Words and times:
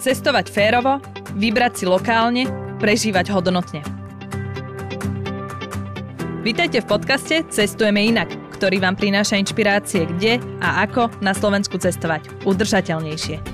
Cestovať 0.00 0.48
férovo, 0.48 0.96
vybrať 1.36 1.72
si 1.76 1.84
lokálne, 1.84 2.48
prežívať 2.80 3.36
hodnotne. 3.36 3.84
Vítajte 6.40 6.80
v 6.80 6.88
podcaste 6.88 7.44
Cestujeme 7.52 8.08
inak, 8.08 8.32
ktorý 8.56 8.80
vám 8.80 8.96
prináša 8.96 9.36
inšpirácie 9.36 10.08
kde 10.08 10.40
a 10.64 10.88
ako 10.88 11.12
na 11.20 11.36
Slovensku 11.36 11.76
cestovať 11.76 12.32
udržateľnejšie. 12.48 13.44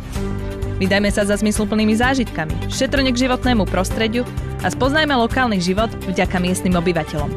Vydajme 0.79 1.11
sa 1.11 1.27
za 1.27 1.35
zmysluplnými 1.35 1.99
zážitkami, 1.99 2.71
šetrne 2.71 3.11
k 3.11 3.27
životnému 3.27 3.67
prostrediu 3.67 4.23
a 4.63 4.71
spoznajme 4.71 5.19
lokálny 5.19 5.59
život 5.59 5.91
vďaka 6.07 6.39
miestnym 6.39 6.79
obyvateľom. 6.79 7.35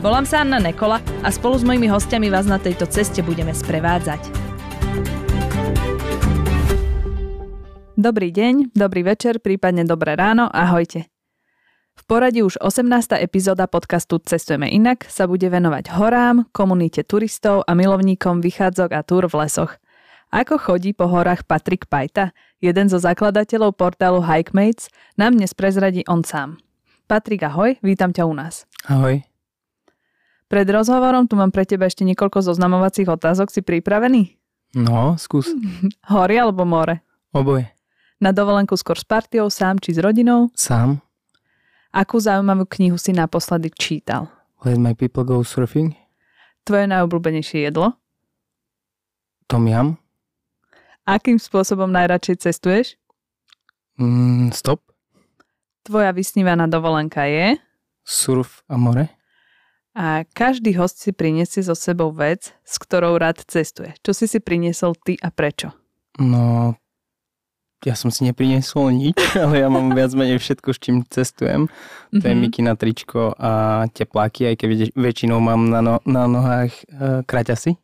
Volám 0.00 0.24
sa 0.24 0.40
Anna 0.40 0.56
Nekola 0.56 1.04
a 1.20 1.28
spolu 1.28 1.60
s 1.60 1.68
mojimi 1.68 1.92
hostiami 1.92 2.32
vás 2.32 2.48
na 2.48 2.56
tejto 2.56 2.88
ceste 2.88 3.20
budeme 3.20 3.52
sprevádzať. 3.52 4.39
Dobrý 8.00 8.32
deň, 8.32 8.72
dobrý 8.72 9.04
večer, 9.04 9.44
prípadne 9.44 9.84
dobré 9.84 10.16
ráno, 10.16 10.48
ahojte. 10.48 11.12
V 11.92 12.02
poradí 12.08 12.40
už 12.40 12.56
18. 12.56 13.20
epizóda 13.20 13.68
podcastu 13.68 14.16
Cestujeme 14.16 14.72
inak 14.72 15.04
sa 15.04 15.28
bude 15.28 15.44
venovať 15.44 15.92
horám, 16.00 16.48
komunite 16.48 17.04
turistov 17.04 17.60
a 17.68 17.76
milovníkom 17.76 18.40
vychádzok 18.40 18.90
a 18.96 19.04
túr 19.04 19.28
v 19.28 19.44
lesoch. 19.44 19.76
Ako 20.32 20.56
chodí 20.56 20.96
po 20.96 21.12
horách 21.12 21.44
Patrik 21.44 21.92
Pajta, 21.92 22.32
jeden 22.64 22.88
zo 22.88 22.96
zakladateľov 22.96 23.76
portálu 23.76 24.24
Hikemates, 24.24 24.88
nám 25.20 25.36
dnes 25.36 25.52
prezradí 25.52 26.00
on 26.08 26.24
sám. 26.24 26.56
Patrik, 27.04 27.44
ahoj, 27.44 27.76
vítam 27.84 28.16
ťa 28.16 28.24
u 28.24 28.32
nás. 28.32 28.64
Ahoj. 28.88 29.20
Pred 30.48 30.66
rozhovorom 30.72 31.28
tu 31.28 31.36
mám 31.36 31.52
pre 31.52 31.68
teba 31.68 31.84
ešte 31.84 32.08
niekoľko 32.08 32.48
zoznamovacích 32.48 33.12
otázok. 33.12 33.52
Si 33.52 33.60
pripravený? 33.60 34.40
No, 34.72 35.20
skús. 35.20 35.52
Hory 36.16 36.40
alebo 36.40 36.64
more? 36.64 37.04
Oboje. 37.36 37.76
Na 38.20 38.36
dovolenku 38.36 38.76
skôr 38.76 39.00
s 39.00 39.04
partiou, 39.08 39.48
sám 39.48 39.80
či 39.80 39.96
s 39.96 39.98
rodinou? 39.98 40.52
Sám. 40.52 41.00
Akú 41.88 42.20
zaujímavú 42.20 42.68
knihu 42.68 43.00
si 43.00 43.16
naposledy 43.16 43.72
čítal? 43.72 44.28
Let 44.60 44.76
my 44.76 44.92
people 44.92 45.24
go 45.24 45.40
surfing. 45.40 45.96
Tvoje 46.68 46.84
najobľúbenejšie 46.84 47.72
jedlo? 47.72 47.96
Tom 49.48 49.64
Yam. 49.66 49.96
Akým 51.08 51.40
spôsobom 51.40 51.88
najradšej 51.88 52.36
cestuješ? 52.44 53.00
Mm, 53.96 54.52
stop. 54.52 54.84
Tvoja 55.82 56.12
vysnívaná 56.12 56.68
dovolenka 56.68 57.24
je? 57.24 57.56
Surf 58.04 58.60
a 58.68 58.76
more. 58.76 59.08
A 59.96 60.22
každý 60.36 60.76
host 60.78 61.02
si 61.02 61.10
priniesie 61.10 61.66
so 61.66 61.74
sebou 61.74 62.14
vec, 62.14 62.52
s 62.62 62.74
ktorou 62.78 63.18
rád 63.18 63.42
cestuje. 63.48 63.96
Čo 64.04 64.12
si 64.14 64.30
si 64.30 64.38
priniesol 64.38 64.94
ty 64.94 65.18
a 65.18 65.32
prečo? 65.34 65.74
No, 66.20 66.76
ja 67.80 67.96
som 67.96 68.12
si 68.12 68.28
nepriniesol 68.28 68.92
nič, 68.92 69.16
ale 69.42 69.64
ja 69.64 69.68
mám 69.72 69.90
viac 69.90 70.12
menej 70.12 70.36
všetko, 70.36 70.68
s 70.68 70.78
čím 70.78 70.96
cestujem. 71.08 71.66
To 72.12 72.20
je 72.20 72.34
Mhm. 72.34 72.52
na 72.60 72.74
tričko 72.76 73.32
a 73.34 73.50
tepláky, 73.88 74.52
aj 74.52 74.56
keď 74.56 74.68
väčšinou 74.92 75.40
mám 75.40 75.70
na, 75.70 75.80
no, 75.80 75.94
na 76.04 76.26
nohách 76.26 76.72
e, 76.86 77.22
kraťasy. 77.24 77.80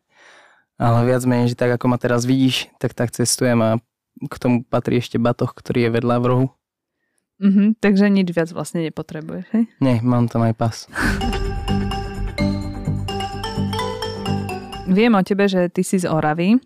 Ale 0.77 1.09
viac 1.09 1.25
menej, 1.25 1.53
že 1.53 1.57
tak 1.57 1.73
ako 1.73 1.89
ma 1.89 1.97
teraz 1.97 2.21
vidíš, 2.23 2.69
tak 2.77 2.93
tak 2.93 3.09
cestujem 3.09 3.57
a 3.57 3.69
k 4.21 4.35
tomu 4.37 4.61
patrí 4.61 5.01
ešte 5.01 5.17
batoh, 5.17 5.49
ktorý 5.49 5.89
je 5.89 5.93
vedľa 5.93 6.15
v 6.21 6.25
rohu. 6.25 6.47
Mhm, 7.37 7.77
takže 7.77 8.09
nič 8.09 8.29
viac 8.29 8.49
vlastne 8.49 8.85
nepotrebuješ, 8.85 9.45
hej? 9.53 9.63
Nie, 9.77 10.01
mám 10.01 10.25
tam 10.25 10.41
aj 10.41 10.53
pas. 10.53 10.75
Viem 14.87 15.13
o 15.13 15.21
tebe, 15.21 15.45
že 15.45 15.67
ty 15.69 15.81
si 15.81 15.99
z 15.99 16.07
Oravy. 16.07 16.57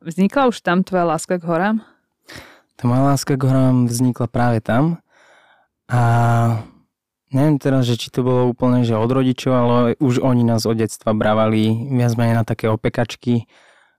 Vznikla 0.00 0.48
už 0.48 0.60
tam 0.60 0.82
tvoja 0.82 1.04
láska 1.06 1.38
k 1.38 1.44
horám? 1.44 1.76
Tá 2.74 2.84
moja 2.84 3.02
láska 3.04 3.34
k 3.34 3.42
horám 3.42 3.86
vznikla 3.86 4.26
práve 4.26 4.58
tam 4.58 4.98
a 5.86 6.00
neviem 7.30 7.56
teraz, 7.56 7.84
že 7.84 7.94
či 7.94 8.08
to 8.08 8.20
bolo 8.20 8.48
úplne, 8.48 8.82
že 8.82 8.94
od 8.94 9.06
rodičov, 9.06 9.52
ale 9.52 9.74
už 9.96 10.18
oni 10.18 10.42
nás 10.42 10.64
od 10.64 10.74
detstva 10.74 11.12
brávali 11.12 11.64
viac 11.88 12.14
menej 12.14 12.34
na 12.34 12.44
také 12.44 12.66
opekačky. 12.66 13.46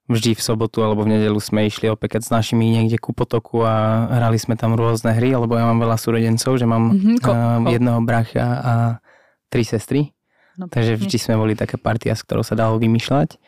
Vždy 0.05 0.38
v 0.38 0.41
sobotu 0.44 0.79
alebo 0.79 1.01
v 1.01 1.17
nedelu 1.17 1.39
sme 1.39 1.66
išli 1.66 1.89
opekať 1.89 2.22
s 2.22 2.29
našimi 2.29 2.69
niekde 2.69 2.95
ku 2.95 3.09
potoku 3.09 3.66
a 3.66 3.73
hrali 4.11 4.38
sme 4.38 4.53
tam 4.53 4.78
rôzne 4.78 5.09
hry, 5.11 5.33
lebo 5.33 5.55
ja 5.55 5.66
mám 5.66 5.81
veľa 5.81 5.97
súrodencov, 5.97 6.51
že 6.53 6.66
mám 6.66 6.94
Mhm, 6.94 7.17
ko- 7.17 7.33
ko- 7.33 7.69
jedného 7.72 7.99
bracha 8.01 8.45
a 8.45 8.73
tri 9.49 9.66
sestry. 9.66 10.13
No, 10.55 10.69
Takže 10.69 10.95
vždy 10.95 11.17
sme 11.17 11.35
boli 11.35 11.53
taká 11.53 11.75
partia, 11.75 12.13
s 12.13 12.22
ktorou 12.22 12.39
sa 12.39 12.53
dalo 12.53 12.78
vymýšľať. 12.78 13.41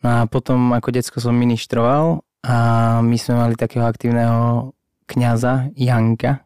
No 0.00 0.08
a 0.08 0.18
potom 0.24 0.70
ako 0.70 0.88
decko 0.90 1.18
som 1.18 1.34
ministroval 1.34 2.22
a 2.40 2.56
my 3.02 3.16
sme 3.16 3.34
mali 3.36 3.54
takého 3.54 3.82
aktívneho 3.82 4.72
kňaza 5.06 5.70
Janka, 5.72 6.44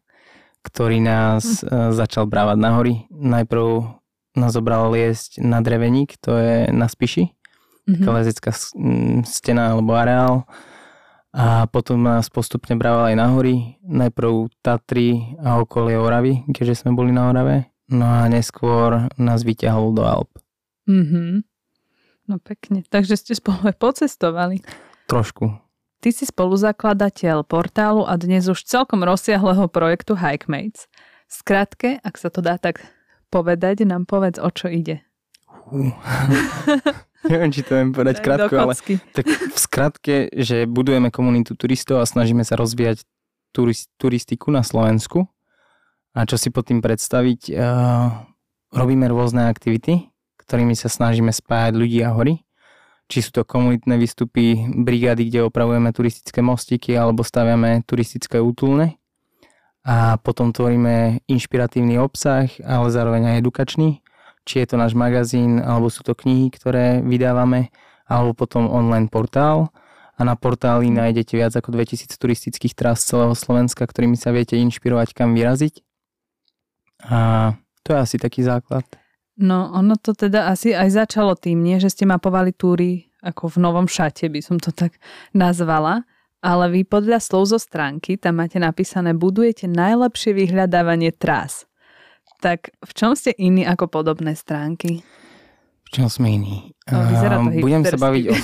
ktorý 0.61 1.01
nás 1.01 1.61
hm. 1.61 1.93
začal 1.93 2.25
brávať 2.25 2.57
na 2.57 2.77
hory. 2.77 3.09
Najprv 3.09 3.97
nás 4.33 4.51
zobral 4.51 4.89
liesť 4.89 5.41
na 5.41 5.59
Dreveník, 5.59 6.17
to 6.17 6.33
je 6.33 6.55
na 6.69 6.87
Spiši, 6.87 7.33
Mhm. 7.83 7.97
taká 7.99 8.11
lezecká 8.15 8.51
s- 8.51 8.71
m, 8.73 9.25
stena 9.25 9.73
alebo 9.73 9.93
areál. 9.93 10.47
A 11.31 11.65
potom 11.65 11.99
nás 11.99 12.27
postupne 12.27 12.75
brával 12.75 13.11
aj 13.11 13.17
na 13.17 13.31
hory. 13.31 13.79
Najprv 13.81 14.51
Tatry 14.61 15.39
a 15.39 15.59
okolie 15.59 15.95
Oravy, 15.95 16.43
keďže 16.49 16.83
sme 16.83 16.93
boli 16.93 17.11
na 17.11 17.27
Orave. 17.27 17.71
No 17.87 18.05
a 18.05 18.27
neskôr 18.27 19.07
nás 19.15 19.43
vyťahol 19.43 19.91
do 19.93 20.03
Alp. 20.03 20.31
Mhm. 20.87 21.43
No 22.27 22.39
pekne. 22.39 22.83
Takže 22.85 23.15
ste 23.17 23.35
spolu 23.35 23.63
aj 23.65 23.75
pocestovali. 23.75 24.63
Trošku. 25.07 25.51
Ty 26.01 26.17
si 26.17 26.25
spoluzakladateľ 26.25 27.45
portálu 27.45 28.09
a 28.09 28.17
dnes 28.17 28.49
už 28.49 28.65
celkom 28.65 29.05
rozsiahleho 29.05 29.69
projektu 29.69 30.17
Hikemates. 30.17 30.89
Skratke, 31.29 32.01
ak 32.01 32.17
sa 32.17 32.33
to 32.33 32.41
dá 32.41 32.57
tak 32.57 32.81
povedať, 33.29 33.85
nám 33.85 34.09
povedz, 34.09 34.41
o 34.41 34.49
čo 34.49 34.73
ide. 34.73 35.05
Hú. 35.69 35.93
Neviem, 37.31 37.53
či 37.53 37.61
to 37.61 37.77
viem 37.77 37.93
povedať 37.93 38.25
krátko, 38.25 38.57
ale 38.57 38.73
tak 39.13 39.29
v 39.29 39.59
skratke, 39.61 40.33
že 40.33 40.65
budujeme 40.65 41.13
komunitu 41.13 41.53
turistov 41.53 42.01
a 42.01 42.09
snažíme 42.09 42.49
sa 42.49 42.57
rozvíjať 42.57 43.05
turist, 43.53 43.93
turistiku 44.01 44.49
na 44.49 44.65
Slovensku. 44.65 45.29
A 46.17 46.25
čo 46.25 46.41
si 46.41 46.49
pod 46.49 46.65
tým 46.65 46.81
predstaviť, 46.81 47.53
uh, 47.53 48.25
robíme 48.73 49.05
rôzne 49.05 49.53
aktivity, 49.53 50.09
ktorými 50.41 50.73
sa 50.73 50.89
snažíme 50.89 51.29
spájať 51.29 51.77
ľudí 51.77 52.01
a 52.01 52.17
hory. 52.17 52.41
Či 53.11 53.27
sú 53.27 53.31
to 53.35 53.43
komunitné 53.43 53.99
výstupy, 53.99 54.71
brigády, 54.71 55.27
kde 55.27 55.51
opravujeme 55.51 55.91
turistické 55.91 56.39
mostiky 56.41 56.95
alebo 56.95 57.27
staviame 57.27 57.83
turistické 57.83 58.39
útulne. 58.39 59.03
A 59.83 60.15
potom 60.23 60.55
tvoríme 60.55 61.27
inšpiratívny 61.27 61.99
obsah, 61.99 62.47
ale 62.63 62.87
zároveň 62.95 63.35
aj 63.35 63.41
edukačný 63.43 63.99
či 64.51 64.65
je 64.65 64.75
to 64.75 64.77
náš 64.81 64.97
magazín, 64.97 65.61
alebo 65.61 65.93
sú 65.93 66.03
to 66.03 66.17
knihy, 66.17 66.51
ktoré 66.51 67.05
vydávame, 67.05 67.71
alebo 68.09 68.35
potom 68.35 68.67
online 68.67 69.07
portál. 69.07 69.71
A 70.19 70.27
na 70.27 70.37
portáli 70.37 70.93
nájdete 70.93 71.33
viac 71.33 71.55
ako 71.57 71.73
2000 71.73 72.13
turistických 72.19 72.77
trás 72.77 73.01
celého 73.07 73.33
Slovenska, 73.33 73.87
ktorými 73.89 74.21
sa 74.21 74.35
viete 74.37 74.59
inšpirovať, 74.59 75.17
kam 75.17 75.33
vyraziť. 75.33 75.81
A 77.09 77.19
to 77.81 77.97
je 77.97 77.99
asi 78.03 78.17
taký 78.21 78.45
základ. 78.45 78.85
No, 79.41 79.73
ono 79.73 79.97
to 79.97 80.13
teda 80.13 80.53
asi 80.53 80.77
aj 80.77 80.93
začalo 80.93 81.33
tým, 81.33 81.65
nie, 81.65 81.81
že 81.81 81.89
ste 81.89 82.05
mapovali 82.05 82.53
túry 82.53 83.09
ako 83.25 83.57
v 83.57 83.65
novom 83.65 83.89
šate, 83.89 84.29
by 84.29 84.41
som 84.45 84.61
to 84.61 84.69
tak 84.69 85.01
nazvala. 85.33 86.05
Ale 86.41 86.73
vy 86.73 86.89
podľa 86.89 87.21
slov 87.21 87.53
zo 87.53 87.61
stránky 87.61 88.17
tam 88.17 88.41
máte 88.41 88.57
napísané 88.57 89.13
budujete 89.13 89.69
najlepšie 89.69 90.33
vyhľadávanie 90.33 91.13
trás. 91.13 91.69
Tak 92.41 92.73
v 92.81 92.93
čom 92.97 93.13
ste 93.13 93.37
iní 93.37 93.69
ako 93.69 93.93
podobné 93.93 94.33
stránky? 94.33 95.05
V 95.85 95.89
čom 95.93 96.09
sme 96.09 96.41
iní? 96.41 96.73
No, 96.89 97.05
vyzerá 97.05 97.45
to 97.45 97.53
A 97.53 97.61
budem, 97.61 97.83
sa 97.85 97.97
baviť 98.01 98.25
o, 98.33 98.35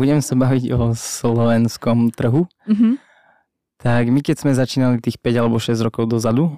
budem 0.00 0.20
sa 0.24 0.34
baviť 0.36 0.64
o 0.72 0.80
slovenskom 0.96 2.12
trhu. 2.16 2.48
Mhm. 2.68 2.96
Tak 3.80 4.12
my 4.12 4.20
keď 4.20 4.36
sme 4.44 4.52
začínali 4.52 5.00
tých 5.00 5.16
5 5.16 5.40
alebo 5.40 5.56
6 5.56 5.76
rokov 5.80 6.08
dozadu, 6.08 6.56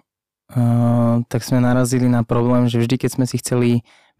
tak 1.28 1.40
sme 1.40 1.64
narazili 1.64 2.08
na 2.08 2.22
problém, 2.22 2.68
že 2.68 2.80
vždy 2.80 3.00
keď 3.00 3.10
sme 3.16 3.24
si 3.24 3.40
chceli 3.40 3.70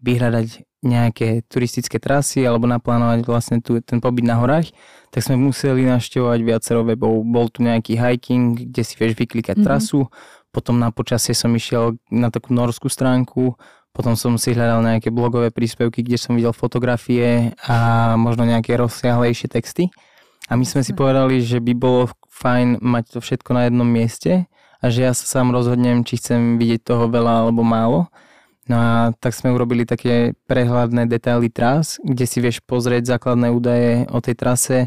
vyhľadať 0.03 0.67
nejaké 0.83 1.47
turistické 1.47 1.95
trasy 1.95 2.43
alebo 2.43 2.67
naplánovať 2.67 3.23
vlastne 3.23 3.57
tu, 3.63 3.79
ten 3.79 4.03
pobyt 4.03 4.27
na 4.27 4.35
horách, 4.35 4.75
tak 5.15 5.23
sme 5.23 5.39
museli 5.39 5.87
navštevovať 5.87 6.39
viacero 6.43 6.83
webov. 6.83 7.23
Bol 7.23 7.47
tu 7.47 7.63
nejaký 7.63 7.95
hiking, 7.95 8.67
kde 8.67 8.83
si 8.83 8.99
vieš 8.99 9.15
vyklikať 9.15 9.55
Mhm. 9.55 9.63
mm-hmm. 9.63 9.67
trasu, 9.79 10.11
potom 10.51 10.75
na 10.77 10.91
počasie 10.91 11.31
som 11.31 11.49
išiel 11.55 11.95
na 12.11 12.27
takú 12.27 12.51
norskú 12.51 12.91
stránku, 12.91 13.55
potom 13.93 14.17
som 14.17 14.35
si 14.41 14.51
hľadal 14.57 14.81
nejaké 14.81 15.13
blogové 15.13 15.53
príspevky, 15.53 16.01
kde 16.01 16.17
som 16.17 16.33
videl 16.33 16.51
fotografie 16.51 17.53
a 17.63 18.13
možno 18.17 18.43
nejaké 18.43 18.73
rozsiahlejšie 18.73 19.53
texty. 19.53 19.93
A 20.49 20.57
my 20.57 20.65
sme 20.65 20.81
si 20.83 20.91
povedali, 20.91 21.39
že 21.39 21.61
by 21.61 21.73
bolo 21.77 22.09
fajn 22.27 22.81
mať 22.83 23.03
to 23.15 23.19
všetko 23.21 23.49
na 23.53 23.69
jednom 23.69 23.87
mieste 23.87 24.49
a 24.83 24.91
že 24.91 25.07
ja 25.07 25.15
sa 25.15 25.23
sám 25.23 25.55
rozhodnem, 25.55 26.03
či 26.03 26.19
chcem 26.19 26.59
vidieť 26.59 26.83
toho 26.83 27.07
veľa 27.07 27.47
alebo 27.47 27.63
málo. 27.63 28.11
No 28.67 28.75
a 28.75 28.91
tak 29.15 29.31
sme 29.31 29.55
urobili 29.55 29.87
také 29.87 30.35
prehľadné 30.47 31.07
detaily 31.07 31.47
trás, 31.47 31.99
kde 32.03 32.27
si 32.27 32.43
vieš 32.43 32.59
pozrieť 32.63 33.15
základné 33.15 33.47
údaje 33.51 34.07
o 34.11 34.19
tej 34.19 34.35
trase, 34.35 34.77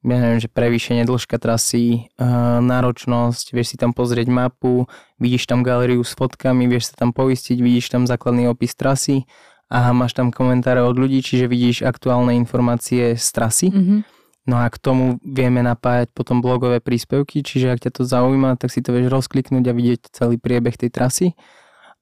ja 0.00 0.16
neviem, 0.16 0.40
že 0.40 0.48
prevýšenie 0.48 1.04
dĺžka 1.04 1.36
trasy, 1.36 2.08
uh, 2.16 2.56
náročnosť, 2.64 3.52
vieš 3.52 3.74
si 3.74 3.76
tam 3.76 3.92
pozrieť 3.92 4.32
mapu, 4.32 4.88
vidíš 5.20 5.44
tam 5.44 5.60
galériu 5.60 6.00
s 6.00 6.16
fotkami, 6.16 6.64
vieš 6.72 6.94
sa 6.94 7.04
tam 7.04 7.12
poistiť, 7.12 7.60
vidíš 7.60 7.92
tam 7.92 8.08
základný 8.08 8.48
opis 8.48 8.72
trasy 8.72 9.28
a 9.68 9.92
máš 9.92 10.16
tam 10.16 10.32
komentáre 10.32 10.80
od 10.80 10.96
ľudí, 10.96 11.20
čiže 11.20 11.44
vidíš 11.44 11.84
aktuálne 11.84 12.32
informácie 12.32 13.12
z 13.14 13.26
trasy. 13.28 13.68
Mm-hmm. 13.68 14.19
No 14.48 14.56
a 14.56 14.66
k 14.72 14.80
tomu 14.80 15.20
vieme 15.20 15.60
napájať 15.60 16.10
potom 16.16 16.40
blogové 16.40 16.80
príspevky, 16.80 17.44
čiže 17.44 17.70
ak 17.70 17.84
ťa 17.84 17.90
to 18.00 18.02
zaujíma, 18.08 18.56
tak 18.56 18.72
si 18.72 18.80
to 18.80 18.96
vieš 18.96 19.12
rozkliknúť 19.12 19.64
a 19.68 19.76
vidieť 19.76 20.00
celý 20.10 20.40
priebeh 20.40 20.74
tej 20.80 20.90
trasy. 20.90 21.26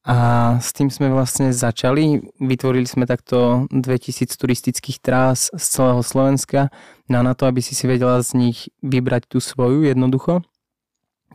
A 0.08 0.56
s 0.62 0.72
tým 0.72 0.88
sme 0.88 1.12
vlastne 1.12 1.52
začali. 1.52 2.22
Vytvorili 2.40 2.88
sme 2.88 3.04
takto 3.04 3.68
2000 3.74 4.40
turistických 4.40 5.04
trás 5.04 5.52
z 5.52 5.64
celého 5.68 6.00
Slovenska. 6.00 6.72
No 7.10 7.20
a 7.20 7.26
na 7.26 7.34
to, 7.36 7.44
aby 7.44 7.60
si 7.60 7.74
si 7.76 7.84
vedela 7.84 8.22
z 8.24 8.38
nich 8.38 8.72
vybrať 8.80 9.28
tú 9.28 9.42
svoju 9.42 9.84
jednoducho, 9.84 10.40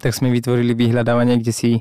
tak 0.01 0.17
sme 0.17 0.33
vytvorili 0.33 0.73
vyhľadávanie, 0.73 1.37
kde 1.37 1.53
si 1.53 1.71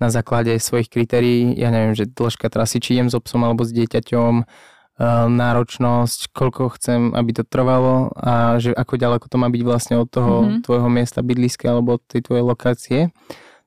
na 0.00 0.08
základe 0.08 0.56
svojich 0.58 0.88
kritérií, 0.88 1.54
ja 1.54 1.68
neviem, 1.70 1.94
že 1.94 2.08
dĺžka 2.08 2.48
trasy, 2.48 2.80
či 2.80 2.96
idem 2.98 3.12
s 3.12 3.14
obsom 3.14 3.44
alebo 3.44 3.62
s 3.62 3.70
dieťaťom, 3.70 4.42
náročnosť, 5.32 6.36
koľko 6.36 6.76
chcem, 6.76 7.16
aby 7.16 7.40
to 7.40 7.44
trvalo 7.48 8.12
a 8.12 8.60
že 8.60 8.76
ako 8.76 9.00
ďaleko 9.00 9.26
to 9.32 9.36
má 9.40 9.48
byť 9.48 9.62
vlastne 9.64 9.96
od 9.96 10.12
toho 10.12 10.44
mm-hmm. 10.44 10.60
tvojho 10.68 10.88
miesta 10.92 11.24
bydliska 11.24 11.72
alebo 11.72 11.96
od 11.96 12.04
tej 12.04 12.20
tvojej 12.20 12.44
lokácie 12.44 13.00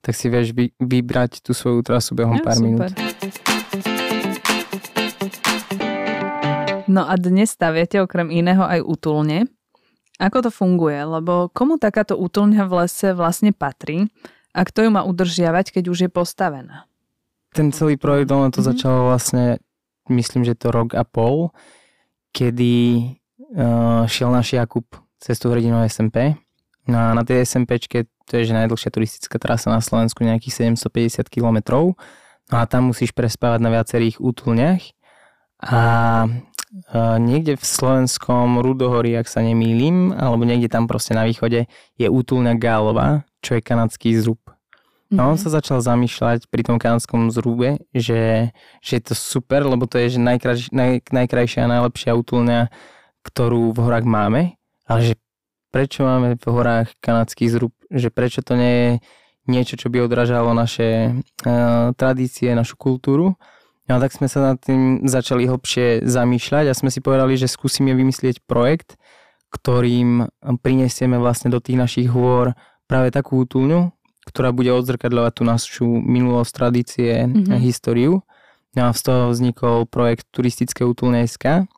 tak 0.03 0.19
si 0.19 0.27
vieš 0.27 0.51
vy, 0.51 0.75
vybrať 0.83 1.39
tú 1.39 1.56
svoju 1.56 1.80
trasu 1.80 2.12
behom 2.12 2.35
ja, 2.35 2.44
pár 2.44 2.59
super. 2.59 2.91
minút. 2.91 2.91
No 6.91 7.07
a 7.07 7.15
dnes 7.15 7.56
staviate 7.56 8.03
okrem 8.03 8.27
iného 8.27 8.68
aj 8.68 8.83
útulne. 8.83 9.47
Ako 10.19 10.44
to 10.44 10.51
funguje? 10.51 11.00
Lebo 11.00 11.47
komu 11.56 11.79
takáto 11.79 12.19
útulňa 12.19 12.68
v 12.68 12.83
lese 12.83 13.15
vlastne 13.15 13.56
patrí 13.56 14.12
a 14.51 14.68
kto 14.68 14.86
ju 14.86 14.89
má 14.91 15.07
udržiavať, 15.07 15.79
keď 15.79 15.83
už 15.88 16.00
je 16.06 16.09
postavená? 16.12 16.86
Ten 17.56 17.71
celý 17.71 17.95
projekt, 17.95 18.27
ono 18.27 18.51
to 18.51 18.59
mm-hmm. 18.59 18.69
začalo 18.75 19.07
vlastne, 19.07 19.63
myslím, 20.09 20.44
že 20.44 20.57
to 20.57 20.73
rok 20.73 20.97
a 20.97 21.05
pol, 21.05 21.53
kedy 22.33 23.05
uh, 23.55 24.03
šiel 24.09 24.33
náš 24.33 24.57
Jakub 24.57 24.88
cestu 25.21 25.51
hrdinou 25.53 25.85
SMP. 25.88 26.35
No 26.83 27.00
a 27.00 27.07
na 27.15 27.23
tej 27.23 27.47
SMPčke 27.47 28.11
to 28.27 28.39
je 28.39 28.51
že 28.51 28.55
najdlhšia 28.55 28.91
turistická 28.91 29.39
trasa 29.39 29.71
na 29.71 29.79
Slovensku, 29.79 30.23
nejakých 30.23 30.75
750 30.75 31.31
km. 31.31 31.88
No 32.51 32.55
a 32.59 32.67
tam 32.67 32.91
musíš 32.91 33.15
prespávať 33.15 33.63
na 33.63 33.71
viacerých 33.71 34.19
útulniach. 34.19 34.83
A 35.63 35.81
niekde 37.23 37.55
v 37.55 37.63
slovenskom 37.63 38.59
Rudohorí, 38.59 39.15
ak 39.15 39.31
sa 39.31 39.39
nemýlim, 39.39 40.11
alebo 40.11 40.44
niekde 40.44 40.67
tam 40.67 40.91
proste 40.91 41.15
na 41.15 41.23
východe 41.23 41.71
je 41.95 42.07
útulňa 42.11 42.59
Gálova, 42.59 43.23
čo 43.39 43.55
je 43.55 43.61
kanadský 43.63 44.11
zrub. 44.19 44.42
No 45.13 45.30
on 45.30 45.38
mhm. 45.38 45.44
sa 45.45 45.50
začal 45.62 45.77
zamýšľať 45.86 46.50
pri 46.50 46.65
tom 46.65 46.81
kanadskom 46.81 47.30
zrube, 47.30 47.86
že, 47.94 48.50
že 48.81 48.92
je 48.98 49.04
to 49.06 49.13
super, 49.13 49.62
lebo 49.62 49.86
to 49.86 50.01
je 50.01 50.18
že 50.18 50.19
najkraj, 50.19 50.74
naj, 50.74 51.06
najkrajšia 51.13 51.69
a 51.69 51.71
najlepšia 51.77 52.18
útulňa, 52.18 52.74
ktorú 53.21 53.77
v 53.77 53.80
horách 53.80 54.10
máme, 54.10 54.57
ale 54.89 55.00
že 55.06 55.13
prečo 55.69 56.01
máme 56.01 56.33
v 56.42 56.45
horách 56.50 56.98
kanadský 56.98 57.45
zrub, 57.45 57.74
že 57.94 58.10
prečo 58.10 58.42
to 58.42 58.57
nie 58.57 58.74
je 58.74 58.92
niečo, 59.45 59.75
čo 59.77 59.94
by 59.94 60.01
odrážalo 60.01 60.56
naše 60.57 61.13
uh, 61.13 61.92
tradície, 61.94 62.50
našu 62.57 62.74
kultúru. 62.80 63.38
No 63.86 64.00
tak 64.00 64.15
sme 64.15 64.31
sa 64.31 64.56
nad 64.56 64.57
tým 64.63 65.04
začali 65.04 65.44
hlbšie 65.44 66.07
zamýšľať 66.07 66.71
a 66.71 66.77
sme 66.77 66.88
si 66.88 67.04
povedali, 67.04 67.36
že 67.36 67.51
skúsime 67.51 67.92
vymyslieť 67.92 68.39
projekt, 68.48 68.95
ktorým 69.51 70.31
prinesieme 70.63 71.19
vlastne 71.19 71.51
do 71.51 71.60
tých 71.60 71.75
našich 71.75 72.07
hôr 72.07 72.56
práve 72.88 73.12
takú 73.12 73.44
útulňu, 73.44 73.92
ktorá 74.27 74.55
bude 74.55 74.71
odzrkadľovať 74.71 75.33
tú 75.35 75.43
našu 75.43 75.87
minulosť, 75.87 76.51
tradície 76.51 77.27
mm-hmm. 77.27 77.53
a 77.53 77.57
históriu. 77.59 78.23
No 78.73 78.89
a 78.89 78.91
z 78.95 79.01
toho 79.05 79.29
vznikol 79.29 79.85
projekt 79.85 80.25
Turistické 80.33 80.81
útulne 80.81 81.27
SK. 81.27 81.69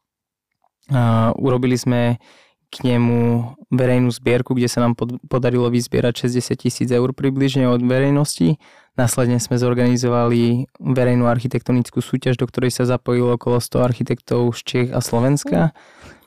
A 0.94 1.34
urobili 1.36 1.76
sme 1.76 2.22
k 2.70 2.76
nemu 2.84 3.56
verejnú 3.72 4.12
zbierku, 4.12 4.52
kde 4.52 4.68
sa 4.68 4.84
nám 4.84 5.00
pod, 5.00 5.16
podarilo 5.32 5.72
vyzbierať 5.72 6.28
60 6.28 6.60
tisíc 6.60 6.90
eur 6.92 7.10
približne 7.16 7.72
od 7.72 7.80
verejnosti. 7.80 8.60
Následne 8.96 9.40
sme 9.40 9.60
zorganizovali 9.60 10.72
verejnú 10.80 11.28
architektonickú 11.28 12.00
súťaž, 12.00 12.40
do 12.40 12.48
ktorej 12.48 12.72
sa 12.76 12.88
zapojilo 12.88 13.36
okolo 13.36 13.60
100 13.60 13.80
architektov 13.80 14.56
z 14.56 14.62
Čech 14.64 14.90
a 14.92 15.00
Slovenska. 15.04 15.76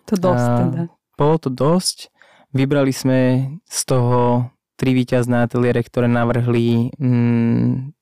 To 0.08 0.14
dosť 0.16 0.48
teda. 0.48 0.82
Bolo 1.16 1.36
to 1.36 1.50
dosť. 1.52 2.12
Vybrali 2.56 2.92
sme 2.96 3.18
z 3.68 3.80
toho 3.84 4.48
tri 4.78 4.94
víťazné 4.94 5.42
ateliéry, 5.42 5.82
ktoré 5.82 6.06
navrhli 6.06 6.94
mm, 6.94 7.98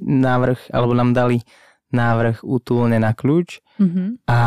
návrh, 0.00 0.72
alebo 0.72 0.96
nám 0.96 1.12
dali 1.12 1.44
návrh 1.92 2.40
útulne 2.40 2.96
na 2.96 3.12
kľúč 3.12 3.60
mm-hmm. 3.76 4.24
a 4.24 4.40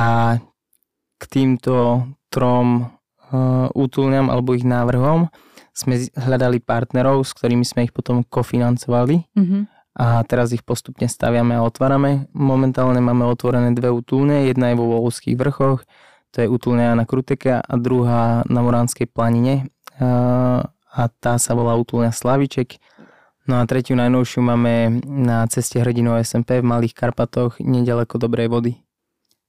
k 1.21 1.23
týmto 1.29 2.09
trom 2.33 2.89
uh, 3.29 3.69
útulňam 3.77 4.33
alebo 4.33 4.57
ich 4.57 4.65
návrhom 4.65 5.29
sme 5.69 6.09
hľadali 6.17 6.63
partnerov, 6.63 7.21
s 7.21 7.37
ktorými 7.37 7.61
sme 7.61 7.85
ich 7.85 7.93
potom 7.93 8.25
kofinancovali 8.25 9.29
mm-hmm. 9.37 9.61
a 10.01 10.25
teraz 10.25 10.49
ich 10.57 10.65
postupne 10.65 11.05
staviame 11.05 11.53
a 11.53 11.61
otvárame. 11.61 12.25
Momentálne 12.33 12.97
máme 12.97 13.29
otvorené 13.29 13.77
dve 13.77 13.93
útulne, 13.93 14.49
jedna 14.49 14.73
je 14.73 14.79
vo 14.81 14.89
Volovských 14.97 15.37
vrchoch, 15.37 15.85
to 16.33 16.43
je 16.43 16.51
útulňa 16.51 16.97
na 16.97 17.05
Kruteka 17.05 17.61
a 17.61 17.73
druhá 17.77 18.41
na 18.49 18.59
Moránskej 18.65 19.07
planine 19.07 19.69
uh, 20.01 20.65
a 20.95 21.11
tá 21.11 21.35
sa 21.35 21.51
volá 21.51 21.75
útulňa 21.75 22.15
Slaviček. 22.15 22.79
No 23.45 23.59
a 23.59 23.67
tretiu 23.67 23.93
najnovšiu 23.99 24.41
máme 24.41 25.03
na 25.05 25.45
ceste 25.51 25.77
Hrdinov 25.77 26.23
SMP 26.23 26.63
v 26.63 26.65
Malých 26.65 26.97
Karpatoch, 26.97 27.59
nedaleko 27.61 28.17
Dobrej 28.17 28.49
vody. 28.49 28.73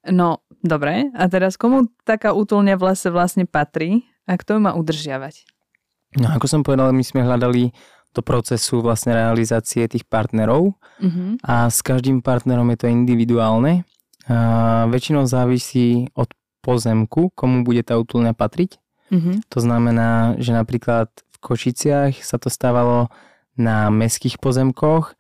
No, 0.04 0.44
dobre. 0.60 1.08
A 1.16 1.30
teraz 1.30 1.56
komu 1.56 1.88
taká 2.04 2.34
útulňa 2.36 2.76
v 2.76 2.92
lese 2.92 3.08
vlastne 3.08 3.48
patrí 3.48 4.04
a 4.28 4.36
kto 4.36 4.58
ju 4.58 4.60
má 4.60 4.74
udržiavať? 4.76 5.48
No, 6.20 6.34
ako 6.34 6.46
som 6.50 6.60
povedal, 6.60 6.92
my 6.92 7.04
sme 7.06 7.24
hľadali 7.24 7.72
do 8.16 8.20
procesu 8.24 8.80
vlastne 8.80 9.12
realizácie 9.12 9.84
tých 9.84 10.08
partnerov 10.08 10.72
uh-huh. 10.72 11.36
a 11.44 11.68
s 11.68 11.84
každým 11.84 12.24
partnerom 12.24 12.72
je 12.72 12.78
to 12.80 12.86
individuálne. 12.88 13.84
A 14.26 14.88
väčšinou 14.88 15.28
závisí 15.28 16.08
od 16.16 16.32
pozemku, 16.64 17.30
komu 17.36 17.62
bude 17.62 17.84
tá 17.84 17.94
útulňa 18.00 18.32
patriť. 18.32 18.80
Uh-huh. 19.12 19.38
To 19.52 19.58
znamená, 19.60 20.34
že 20.40 20.50
napríklad 20.50 21.12
Košiciach 21.46 22.18
sa 22.26 22.42
to 22.42 22.50
stávalo 22.50 23.06
na 23.54 23.86
meských 23.94 24.42
pozemkoch 24.42 25.14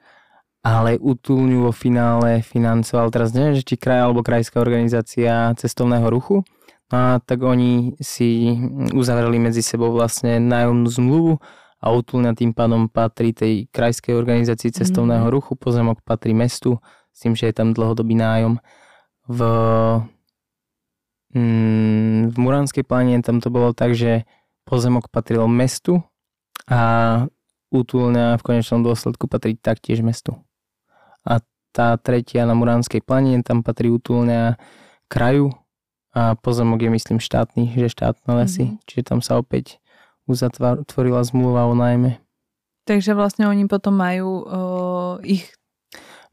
ale 0.66 0.98
útulňu 0.98 1.70
vo 1.70 1.72
finále 1.72 2.42
financoval, 2.42 3.14
teraz 3.14 3.30
neviem, 3.30 3.54
že 3.54 3.62
či 3.62 3.78
kraj 3.78 4.02
alebo 4.02 4.26
krajská 4.26 4.58
organizácia 4.58 5.54
cestovného 5.54 6.10
ruchu, 6.10 6.42
a 6.90 7.22
tak 7.22 7.42
oni 7.42 7.94
si 8.02 8.58
uzavreli 8.90 9.38
medzi 9.38 9.62
sebou 9.62 9.94
vlastne 9.94 10.42
nájomnú 10.42 10.86
zmluvu 10.90 11.32
a 11.82 11.86
útulňa 11.94 12.34
tým 12.34 12.50
pádom 12.50 12.90
patrí 12.90 13.30
tej 13.30 13.70
krajskej 13.70 14.14
organizácii 14.14 14.74
cestovného 14.74 15.26
mm. 15.26 15.34
ruchu, 15.34 15.54
pozemok 15.54 16.02
patrí 16.02 16.34
mestu, 16.34 16.82
s 17.14 17.22
tým, 17.22 17.38
že 17.38 17.50
je 17.50 17.54
tam 17.54 17.70
dlhodobý 17.70 18.18
nájom. 18.18 18.58
V, 19.26 19.40
mm, 21.34 22.34
v 22.34 22.36
Muránskej 22.38 22.82
pláne 22.86 23.18
tam 23.22 23.38
to 23.38 23.50
bolo 23.50 23.70
tak, 23.70 23.94
že 23.94 24.26
pozemok 24.66 25.10
patril 25.10 25.46
mestu 25.50 26.06
a 26.66 26.80
útulňa 27.70 28.38
v 28.38 28.42
konečnom 28.42 28.82
dôsledku 28.82 29.26
patrí 29.26 29.58
taktiež 29.58 30.02
mestu 30.02 30.46
a 31.26 31.42
tá 31.74 31.98
tretia 31.98 32.46
na 32.46 32.54
Muránskej 32.54 33.02
planine, 33.02 33.42
tam 33.42 33.66
patrí 33.66 33.90
útulňa 33.90 34.56
kraju 35.10 35.52
a 36.14 36.38
pozemok 36.38 36.86
je 36.86 36.90
myslím 36.94 37.18
štátny, 37.20 37.76
že 37.76 37.92
štátne 37.92 38.30
lesy, 38.40 38.64
mm-hmm. 38.72 38.86
čiže 38.88 39.02
tam 39.04 39.20
sa 39.20 39.36
opäť 39.36 39.82
uzatvorila 40.24 41.20
zmluva 41.26 41.68
o 41.68 41.74
najmä. 41.76 42.22
Takže 42.86 43.12
vlastne 43.18 43.50
oni 43.50 43.66
potom 43.66 43.98
majú 43.98 44.46
o, 44.46 44.60
ich... 45.26 45.50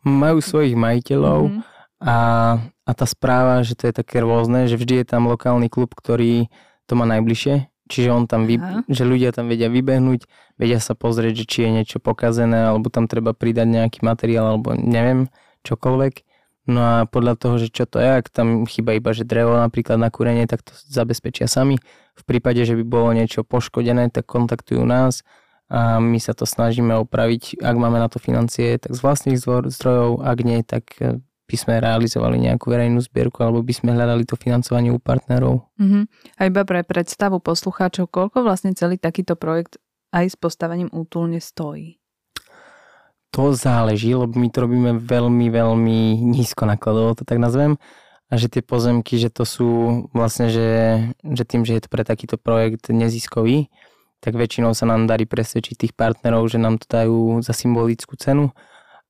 Majú 0.06 0.40
svojich 0.40 0.78
majiteľov 0.78 1.42
mm-hmm. 1.50 1.64
a, 2.06 2.18
a 2.64 2.92
tá 2.94 3.06
správa, 3.10 3.60
že 3.66 3.76
to 3.76 3.90
je 3.90 3.94
také 4.00 4.24
rôzne, 4.24 4.70
že 4.70 4.80
vždy 4.80 5.04
je 5.04 5.06
tam 5.10 5.28
lokálny 5.28 5.68
klub, 5.68 5.92
ktorý 5.92 6.48
to 6.88 6.94
má 6.96 7.04
najbližšie 7.10 7.73
Čiže 7.92 8.10
on 8.16 8.24
tam, 8.32 8.48
vy, 8.48 8.60
že 8.88 9.04
ľudia 9.04 9.36
tam 9.36 9.52
vedia 9.52 9.68
vybehnúť, 9.68 10.24
vedia 10.56 10.80
sa 10.80 10.96
pozrieť, 10.96 11.44
že 11.44 11.46
či 11.46 11.58
je 11.68 11.70
niečo 11.82 11.98
pokazené, 12.00 12.72
alebo 12.72 12.88
tam 12.88 13.12
treba 13.12 13.36
pridať 13.36 13.68
nejaký 13.68 14.00
materiál, 14.08 14.56
alebo 14.56 14.72
neviem, 14.72 15.28
čokoľvek. 15.68 16.14
No 16.64 16.80
a 16.80 16.96
podľa 17.04 17.36
toho, 17.36 17.56
že 17.60 17.68
čo 17.68 17.84
to 17.84 18.00
je, 18.00 18.24
ak 18.24 18.32
tam 18.32 18.64
chyba 18.64 18.96
iba, 18.96 19.12
že 19.12 19.28
drevo 19.28 19.60
napríklad 19.60 20.00
na 20.00 20.08
kúrenie, 20.08 20.48
tak 20.48 20.64
to 20.64 20.72
zabezpečia 20.88 21.52
sami. 21.52 21.76
V 22.16 22.24
prípade, 22.24 22.64
že 22.64 22.80
by 22.80 22.84
bolo 22.88 23.12
niečo 23.12 23.44
poškodené, 23.44 24.08
tak 24.16 24.32
kontaktujú 24.32 24.88
nás 24.88 25.28
a 25.68 26.00
my 26.00 26.20
sa 26.24 26.32
to 26.32 26.48
snažíme 26.48 26.96
opraviť. 27.04 27.60
Ak 27.60 27.76
máme 27.76 28.00
na 28.00 28.08
to 28.08 28.16
financie, 28.16 28.80
tak 28.80 28.96
z 28.96 29.00
vlastných 29.04 29.42
zdrojov, 29.44 30.24
ak 30.24 30.38
nie, 30.46 30.64
tak 30.64 30.86
e, 31.04 31.20
by 31.54 31.58
sme 31.62 31.74
realizovali 31.78 32.42
nejakú 32.50 32.74
verejnú 32.74 32.98
zbierku 32.98 33.46
alebo 33.46 33.62
by 33.62 33.74
sme 33.78 33.94
hľadali 33.94 34.26
to 34.26 34.34
financovanie 34.34 34.90
u 34.90 34.98
partnerov. 34.98 35.70
Uh-huh. 35.78 36.10
A 36.42 36.50
iba 36.50 36.66
pre 36.66 36.82
predstavu 36.82 37.38
poslucháčov, 37.38 38.10
koľko 38.10 38.42
vlastne 38.42 38.74
celý 38.74 38.98
takýto 38.98 39.38
projekt 39.38 39.78
aj 40.10 40.34
s 40.34 40.36
postavením 40.36 40.90
útulne 40.90 41.38
stojí? 41.38 42.02
To 43.38 43.54
záleží, 43.54 44.18
lebo 44.18 44.34
my 44.34 44.50
to 44.50 44.66
robíme 44.66 44.92
veľmi, 44.98 45.54
veľmi 45.54 46.00
nízko 46.26 46.66
nakladovo, 46.66 47.22
to 47.22 47.24
tak 47.26 47.38
nazvem. 47.38 47.78
A 48.34 48.38
že 48.42 48.50
tie 48.50 48.66
pozemky, 48.66 49.22
že 49.22 49.30
to 49.30 49.46
sú 49.46 49.70
vlastne, 50.10 50.50
že, 50.50 50.70
že 51.22 51.46
tým, 51.46 51.62
že 51.70 51.78
je 51.78 51.82
to 51.86 51.90
pre 51.94 52.02
takýto 52.02 52.42
projekt 52.42 52.90
neziskový, 52.90 53.70
tak 54.26 54.34
väčšinou 54.34 54.74
sa 54.74 54.90
nám 54.90 55.06
darí 55.06 55.30
presvedčiť 55.30 55.76
tých 55.78 55.94
partnerov, 55.94 56.50
že 56.50 56.58
nám 56.58 56.82
to 56.82 56.90
dajú 56.90 57.46
za 57.46 57.54
symbolickú 57.54 58.18
cenu. 58.18 58.50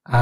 A 0.03 0.21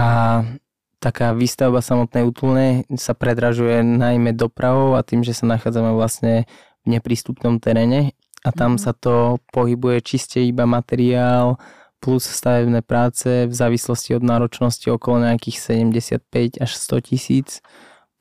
taká 1.01 1.33
výstavba 1.33 1.81
samotnej 1.81 2.21
útulnej 2.21 2.71
sa 2.93 3.17
predražuje 3.17 3.81
najmä 3.81 4.37
dopravou 4.37 4.93
a 4.93 5.01
tým, 5.01 5.25
že 5.25 5.33
sa 5.33 5.49
nachádzame 5.49 5.97
vlastne 5.97 6.45
v 6.85 6.97
neprístupnom 6.97 7.57
teréne 7.57 8.13
a 8.45 8.49
tam 8.53 8.77
mm. 8.77 8.81
sa 8.81 8.93
to 8.93 9.41
pohybuje 9.49 10.05
čiste 10.05 10.37
iba 10.45 10.69
materiál 10.69 11.57
plus 12.01 12.25
stavebné 12.25 12.81
práce 12.85 13.45
v 13.45 13.53
závislosti 13.53 14.17
od 14.17 14.23
náročnosti 14.25 14.89
okolo 14.89 15.25
nejakých 15.25 15.57
75 15.89 16.61
až 16.61 16.71
100 16.73 17.09
tisíc 17.09 17.49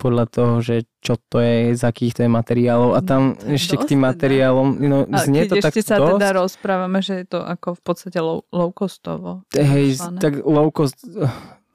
podľa 0.01 0.25
toho, 0.33 0.55
že 0.65 0.89
čo 1.05 1.21
to 1.29 1.45
je, 1.45 1.77
z 1.77 1.83
akých 1.85 2.13
to 2.17 2.21
je 2.25 2.31
materiálov 2.33 2.97
a 2.97 3.05
tam 3.05 3.37
no, 3.37 3.53
ešte 3.53 3.77
k 3.77 3.93
tým 3.93 4.01
teda. 4.01 4.09
materiálom, 4.17 4.69
no 4.81 5.05
a 5.05 5.17
znie 5.21 5.45
to 5.45 5.61
tak 5.61 5.77
ešte 5.77 5.93
sa 5.93 6.01
dosť. 6.01 6.17
teda 6.17 6.29
rozprávame, 6.41 6.99
že 7.05 7.21
je 7.21 7.27
to 7.29 7.41
ako 7.45 7.77
v 7.77 7.83
podstate 7.85 8.19
low, 8.25 8.41
low 8.49 8.73
costovo. 8.73 9.45
Hej, 9.53 10.01
tak 10.17 10.41
low 10.41 10.73
cost, 10.73 11.05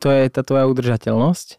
to 0.05 0.13
je 0.13 0.29
tá 0.29 0.45
tvoja 0.45 0.69
udržateľnosť, 0.69 1.57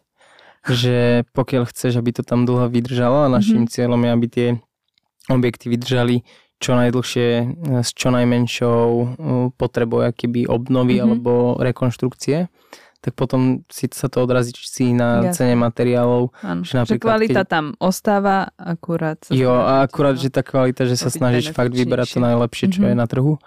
že 0.71 1.27
pokiaľ 1.35 1.67
chceš, 1.67 1.99
aby 1.99 2.15
to 2.15 2.23
tam 2.23 2.47
dlho 2.47 2.71
vydržalo 2.71 3.27
a 3.27 3.33
našim 3.33 3.67
mm-hmm. 3.67 3.75
cieľom 3.75 3.99
je, 3.99 4.09
aby 4.15 4.27
tie 4.31 4.47
objekty 5.27 5.67
vydržali 5.67 6.23
čo 6.57 6.73
najdlhšie 6.73 7.29
s 7.85 7.93
čo 7.93 8.09
najmenšou 8.09 8.89
potrebou 9.59 10.01
akýby 10.01 10.49
obnovy 10.49 10.97
mm-hmm. 10.97 11.05
alebo 11.05 11.31
rekonštrukcie 11.59 12.49
tak 12.97 13.13
potom 13.13 13.61
si 13.69 13.85
sa 13.93 14.09
to 14.09 14.25
odrazí 14.25 14.57
si 14.57 14.89
na 14.89 15.29
Jasne. 15.29 15.53
cene 15.53 15.55
materiálov. 15.55 16.33
Ano. 16.41 16.65
Že, 16.65 16.97
že 16.97 16.97
kvalita 16.97 17.45
keď... 17.45 17.47
tam 17.47 17.65
ostáva, 17.77 18.51
akurát 18.57 19.21
Jo, 19.29 19.53
a 19.53 19.85
akurát, 19.85 20.17
že 20.17 20.33
tá 20.33 20.41
kvalita, 20.41 20.89
že 20.89 20.97
sa 20.97 21.13
snažíš 21.13 21.53
fakt 21.53 21.77
vyberať 21.77 22.17
to 22.17 22.19
najlepšie, 22.19 22.73
čo 22.73 22.83
mm-hmm. 22.83 22.97
je 22.97 22.99
na 22.99 23.05
trhu. 23.05 23.37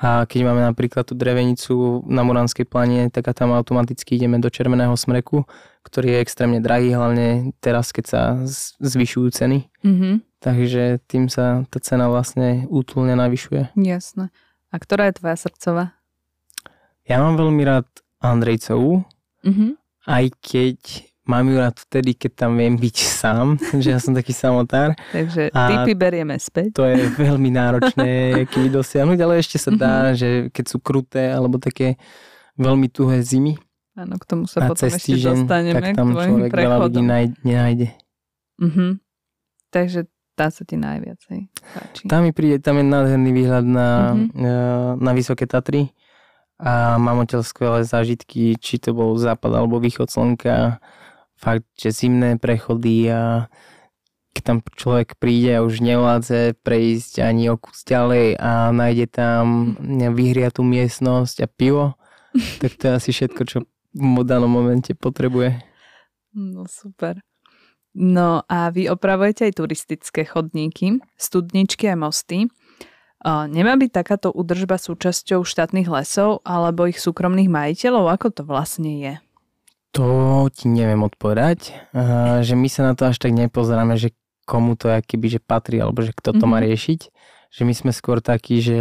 A 0.00 0.24
keď 0.24 0.48
máme 0.48 0.64
napríklad 0.64 1.04
tú 1.04 1.12
drevenicu 1.12 2.00
na 2.08 2.24
Muránskej 2.24 2.64
plane, 2.64 3.12
tak 3.12 3.28
a 3.28 3.36
tam 3.36 3.52
automaticky 3.52 4.16
ideme 4.16 4.40
do 4.40 4.48
červeného 4.48 4.96
smreku, 4.96 5.44
ktorý 5.84 6.16
je 6.16 6.22
extrémne 6.24 6.56
drahý, 6.64 6.96
hlavne 6.96 7.52
teraz, 7.60 7.92
keď 7.92 8.04
sa 8.08 8.22
zvyšujú 8.80 9.28
ceny. 9.28 9.68
Mm-hmm. 9.84 10.14
Takže 10.40 11.04
tým 11.04 11.28
sa 11.28 11.68
tá 11.68 11.84
cena 11.84 12.08
vlastne 12.08 12.64
útulne 12.72 13.12
navyšuje. 13.12 13.76
Jasné. 13.76 14.32
A 14.72 14.76
ktorá 14.80 15.12
je 15.12 15.20
tvoja 15.20 15.36
srdcová? 15.36 15.84
Ja 17.04 17.20
mám 17.20 17.36
veľmi 17.36 17.60
rád 17.68 17.84
Andrejcovú, 18.24 19.04
mm-hmm. 19.44 19.70
aj 20.08 20.24
keď 20.40 21.09
mám 21.30 21.46
ju 21.46 21.56
rád 21.62 21.78
vtedy, 21.78 22.18
keď 22.18 22.32
tam 22.34 22.58
viem 22.58 22.74
byť 22.74 22.96
sám, 23.06 23.54
že 23.82 23.94
ja 23.94 23.98
som 24.02 24.10
taký 24.10 24.34
samotár. 24.34 24.98
Takže 25.14 25.54
typy 25.54 25.92
berieme 25.94 26.34
späť. 26.42 26.74
To 26.74 26.90
je 26.90 27.06
veľmi 27.14 27.50
náročné 27.54 28.10
keby 28.50 28.74
dosiahnuť, 28.74 29.18
ale 29.22 29.38
ešte 29.38 29.62
sa 29.62 29.70
dá, 29.70 30.10
mm-hmm. 30.10 30.18
že 30.18 30.28
keď 30.50 30.64
sú 30.66 30.82
kruté 30.82 31.30
alebo 31.30 31.62
také 31.62 31.94
veľmi 32.58 32.90
tuhé 32.90 33.22
zimy, 33.22 33.54
Áno, 33.98 34.16
k 34.16 34.24
tomu 34.24 34.46
sa 34.46 34.64
potom 34.64 34.86
ešte 34.86 35.12
týždeň, 35.12 35.44
dostaneme. 35.44 35.76
Tak 35.76 35.98
tam 35.98 36.08
človek 36.14 36.50
prechodom. 36.54 36.62
veľa 36.62 36.76
ľudí 36.88 37.02
nenájde. 37.44 37.88
Mm-hmm. 38.62 38.90
Takže 39.68 40.00
tá 40.38 40.48
sa 40.48 40.62
ti 40.64 40.80
najviac 40.80 41.20
páči. 41.76 42.08
Tam 42.08 42.24
mi 42.24 42.32
príde, 42.32 42.62
tam 42.64 42.80
je 42.80 42.84
nádherný 42.86 43.30
výhľad 43.34 43.66
na, 43.66 44.16
mm-hmm. 44.16 45.04
na 45.04 45.10
Vysoké 45.12 45.44
Tatry 45.44 45.92
a 46.56 46.96
mám 46.96 47.24
odtiaľ 47.24 47.44
skvelé 47.44 47.84
zážitky, 47.84 48.56
či 48.56 48.80
to 48.80 48.96
bol 48.96 49.20
západ 49.20 49.52
alebo 49.52 49.76
východ 49.80 50.08
slnka, 50.08 50.80
fakt, 51.40 51.64
že 51.80 51.96
zimné 51.96 52.36
prechody 52.36 53.08
a 53.08 53.48
keď 54.30 54.42
tam 54.44 54.58
človek 54.62 55.18
príde 55.18 55.58
a 55.58 55.64
už 55.64 55.82
nevládze 55.82 56.60
prejsť 56.62 57.24
ani 57.24 57.50
o 57.50 57.58
kus 57.58 57.82
ďalej 57.82 58.38
a 58.38 58.70
nájde 58.70 59.06
tam 59.10 59.74
vyhriatú 60.14 60.62
miestnosť 60.62 61.36
a 61.42 61.48
pivo, 61.50 61.98
tak 62.62 62.78
to 62.78 62.82
je 62.88 62.92
asi 62.94 63.10
všetko, 63.10 63.42
čo 63.48 63.56
v 63.96 64.22
danom 64.22 64.52
momente 64.52 64.94
potrebuje. 64.94 65.58
No 66.30 66.68
super. 66.70 67.18
No 67.90 68.46
a 68.46 68.70
vy 68.70 68.86
opravujete 68.86 69.50
aj 69.50 69.58
turistické 69.58 70.22
chodníky, 70.22 71.02
studničky 71.18 71.90
a 71.90 71.98
mosty. 71.98 72.46
Nemá 73.26 73.74
byť 73.74 73.90
takáto 73.90 74.30
údržba 74.30 74.78
súčasťou 74.78 75.42
štátnych 75.42 75.90
lesov 75.90 76.38
alebo 76.46 76.86
ich 76.86 77.02
súkromných 77.02 77.50
majiteľov? 77.50 78.14
Ako 78.14 78.30
to 78.30 78.42
vlastne 78.46 78.94
je? 78.94 79.12
To 79.98 80.46
ti 80.54 80.70
neviem 80.70 81.02
odpovedať, 81.02 81.74
že 82.46 82.54
my 82.54 82.68
sa 82.70 82.86
na 82.86 82.92
to 82.94 83.10
až 83.10 83.18
tak 83.18 83.34
nepozeráme, 83.34 83.98
že 83.98 84.14
komu 84.46 84.74
to 84.74 84.90
akýby, 84.90 85.38
že 85.38 85.40
patrí 85.42 85.78
alebo 85.78 86.02
že 86.02 86.10
kto 86.10 86.34
to 86.34 86.44
má 86.46 86.58
mhm. 86.62 86.66
riešiť. 86.70 87.00
Že 87.50 87.62
my 87.66 87.74
sme 87.74 87.90
skôr 87.90 88.22
takí, 88.22 88.62
že 88.62 88.78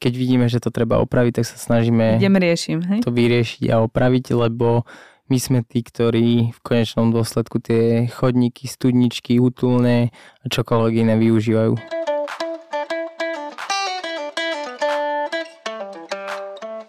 keď 0.00 0.12
vidíme, 0.16 0.46
že 0.48 0.56
to 0.56 0.72
treba 0.72 0.96
opraviť, 1.04 1.36
tak 1.36 1.46
sa 1.52 1.60
snažíme 1.60 2.16
Idem 2.16 2.40
riešim, 2.40 2.80
hej? 2.80 3.00
to 3.04 3.12
vyriešiť 3.12 3.68
a 3.68 3.84
opraviť, 3.84 4.32
lebo 4.32 4.88
my 5.28 5.36
sme 5.36 5.60
tí, 5.60 5.84
ktorí 5.84 6.54
v 6.54 6.60
konečnom 6.64 7.12
dôsledku 7.12 7.60
tie 7.60 8.08
chodníky, 8.08 8.64
studničky, 8.64 9.36
útulné 9.36 10.16
a 10.40 10.46
čokoľvek 10.48 10.94
iné 11.04 11.14
využívajú. 11.20 11.76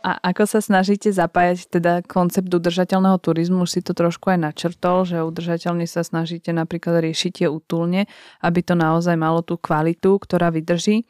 A 0.07 0.15
ako 0.23 0.47
sa 0.47 0.63
snažíte 0.63 1.11
zapájať 1.11 1.67
teda 1.67 1.99
koncept 2.07 2.47
udržateľného 2.47 3.19
turizmu? 3.19 3.67
Už 3.67 3.75
si 3.75 3.81
to 3.83 3.91
trošku 3.91 4.31
aj 4.31 4.39
načrtol, 4.39 5.03
že 5.03 5.19
udržateľne 5.19 5.83
sa 5.83 5.99
snažíte 5.99 6.55
napríklad 6.55 7.03
riešiť 7.03 7.43
tie 7.43 7.47
útulne, 7.51 8.07
aby 8.39 8.63
to 8.63 8.79
naozaj 8.79 9.19
malo 9.19 9.43
tú 9.43 9.59
kvalitu, 9.59 10.15
ktorá 10.15 10.47
vydrží. 10.47 11.03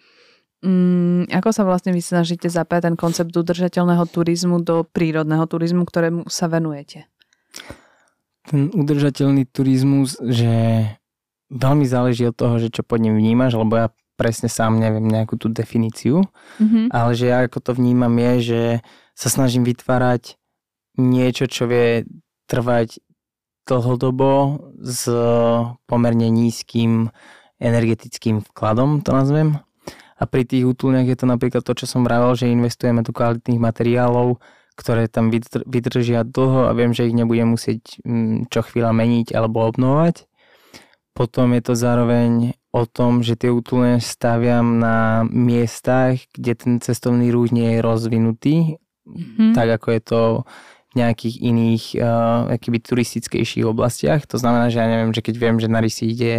Mm, 0.66 1.30
ako 1.30 1.54
sa 1.54 1.62
vlastne 1.62 1.94
vy 1.94 2.02
snažíte 2.02 2.50
zapájať 2.50 2.90
ten 2.90 2.98
koncept 2.98 3.30
udržateľného 3.30 4.02
turizmu 4.10 4.66
do 4.66 4.82
prírodného 4.82 5.46
turizmu, 5.46 5.86
ktorému 5.86 6.26
sa 6.26 6.50
venujete? 6.50 7.06
Ten 8.50 8.74
udržateľný 8.74 9.46
turizmus, 9.46 10.18
že 10.26 10.50
veľmi 11.54 11.86
záleží 11.86 12.26
od 12.26 12.34
toho, 12.34 12.58
že 12.58 12.74
čo 12.74 12.82
pod 12.82 12.98
ním 12.98 13.14
vnímaš, 13.14 13.54
lebo 13.62 13.78
ja 13.78 13.94
presne 14.18 14.50
sám 14.50 14.82
neviem 14.82 15.06
nejakú 15.06 15.38
tú 15.38 15.48
definíciu, 15.54 16.26
mm-hmm. 16.58 16.90
ale 16.90 17.14
že 17.14 17.30
ja 17.30 17.46
ako 17.46 17.62
to 17.62 17.72
vnímam 17.78 18.12
je, 18.18 18.34
že 18.42 18.62
sa 19.14 19.30
snažím 19.30 19.64
vytvárať 19.64 20.36
niečo, 20.98 21.46
čo 21.46 21.70
vie 21.70 22.10
trvať 22.50 22.98
dlhodobo 23.70 24.58
s 24.82 25.06
pomerne 25.86 26.28
nízkym 26.32 27.14
energetickým 27.62 28.42
vkladom, 28.54 29.06
to 29.06 29.14
nazvem. 29.14 29.62
A 30.18 30.26
pri 30.26 30.50
tých 30.50 30.66
útulniach 30.66 31.06
je 31.06 31.18
to 31.18 31.30
napríklad 31.30 31.62
to, 31.62 31.78
čo 31.78 31.86
som 31.86 32.02
vravel, 32.02 32.34
že 32.34 32.50
investujeme 32.50 33.06
do 33.06 33.14
kvalitných 33.14 33.62
materiálov, 33.62 34.42
ktoré 34.78 35.10
tam 35.10 35.30
vydržia 35.66 36.26
dlho 36.26 36.70
a 36.70 36.72
viem, 36.74 36.94
že 36.94 37.10
ich 37.10 37.18
nebudem 37.18 37.54
musieť 37.54 38.02
mm, 38.02 38.50
čo 38.50 38.66
chvíľa 38.66 38.94
meniť 38.94 39.34
alebo 39.34 39.66
obnovať. 39.66 40.26
Potom 41.18 41.54
je 41.58 41.62
to 41.66 41.74
zároveň 41.74 42.54
o 42.78 42.86
tom, 42.86 43.26
že 43.26 43.34
tie 43.34 43.50
útulne 43.50 43.98
staviam 43.98 44.78
na 44.78 45.26
miestach, 45.26 46.22
kde 46.38 46.54
ten 46.54 46.74
cestovný 46.78 47.34
ruch 47.34 47.50
nie 47.50 47.78
je 47.78 47.80
rozvinutý, 47.82 48.56
mm-hmm. 49.10 49.58
tak 49.58 49.82
ako 49.82 49.88
je 49.98 50.02
to 50.06 50.22
v 50.88 50.94
nejakých 51.02 51.36
iných 51.42 51.84
uh, 51.98 52.54
akýby 52.54 52.80
turistickejších 52.82 53.66
oblastiach. 53.66 54.24
To 54.30 54.38
znamená, 54.38 54.70
že 54.70 54.80
ja 54.82 54.88
neviem, 54.88 55.12
že 55.12 55.26
keď 55.26 55.36
viem, 55.38 55.58
že 55.58 55.68
na 55.68 55.82
Rysi 55.82 56.14
ide 56.14 56.34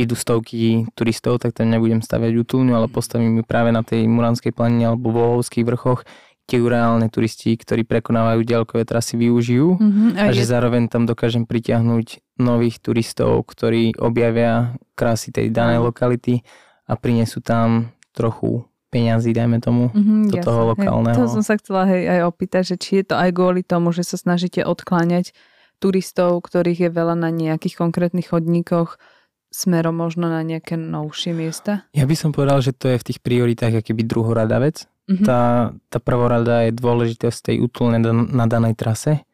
idú 0.00 0.16
stovky 0.16 0.88
turistov, 0.96 1.44
tak 1.44 1.52
tam 1.52 1.68
nebudem 1.68 2.00
staviať 2.00 2.40
útulňu, 2.40 2.72
ale 2.72 2.88
postavím 2.88 3.40
ju 3.40 3.44
práve 3.44 3.68
na 3.68 3.84
tej 3.84 4.08
Muranskej 4.08 4.56
planine 4.56 4.88
alebo 4.88 5.12
Vohovských 5.12 5.68
vrchoch, 5.68 6.08
tie 6.44 6.60
reálne 6.60 7.08
turisti, 7.08 7.56
ktorí 7.56 7.84
prekonávajú 7.88 8.44
ďalkové 8.44 8.84
trasy, 8.84 9.16
využijú 9.16 9.80
mm-hmm, 9.80 10.08
a, 10.16 10.28
a 10.28 10.32
že 10.32 10.44
je... 10.44 10.48
zároveň 10.48 10.92
tam 10.92 11.08
dokážem 11.08 11.48
pritiahnuť 11.48 12.23
nových 12.38 12.82
turistov, 12.82 13.46
ktorí 13.46 13.94
objavia 13.98 14.74
krásy 14.98 15.30
tej 15.30 15.54
danej 15.54 15.86
lokality 15.86 16.42
a 16.90 16.98
prinesú 16.98 17.38
tam 17.38 17.94
trochu 18.10 18.66
peňazí, 18.94 19.34
dajme 19.34 19.58
tomu, 19.58 19.90
mm-hmm, 19.90 20.30
do 20.30 20.38
jasne. 20.38 20.46
toho 20.46 20.60
lokálneho. 20.70 21.18
Hej, 21.18 21.26
to 21.26 21.34
som 21.34 21.42
sa 21.42 21.58
chcela 21.58 21.82
hej, 21.90 22.06
aj 22.06 22.20
opýtať, 22.30 22.62
že 22.74 22.76
či 22.78 22.90
je 23.02 23.04
to 23.10 23.14
aj 23.18 23.30
kvôli 23.34 23.66
tomu, 23.66 23.90
že 23.90 24.06
sa 24.06 24.14
snažíte 24.14 24.62
odkláňať 24.62 25.34
turistov, 25.82 26.38
ktorých 26.46 26.86
je 26.86 26.90
veľa 26.94 27.18
na 27.18 27.34
nejakých 27.34 27.74
konkrétnych 27.74 28.30
chodníkoch, 28.30 29.02
smerom 29.50 29.98
možno 29.98 30.30
na 30.30 30.46
nejaké 30.46 30.78
novšie 30.78 31.34
miesta? 31.34 31.86
Ja 31.90 32.06
by 32.06 32.14
som 32.14 32.30
povedal, 32.30 32.62
že 32.62 32.70
to 32.70 32.90
je 32.94 32.98
v 33.02 33.06
tých 33.10 33.18
prioritách 33.18 33.74
akýby 33.82 34.06
druhorada 34.06 34.62
vec. 34.62 34.86
Mm-hmm. 35.10 35.26
Tá, 35.26 35.74
tá 35.90 35.98
prvorada 35.98 36.64
je 36.66 36.72
dôležitosť 36.74 37.50
tej 37.50 37.56
útulnej 37.66 38.00
na 38.30 38.46
danej 38.46 38.78
trase, 38.78 39.26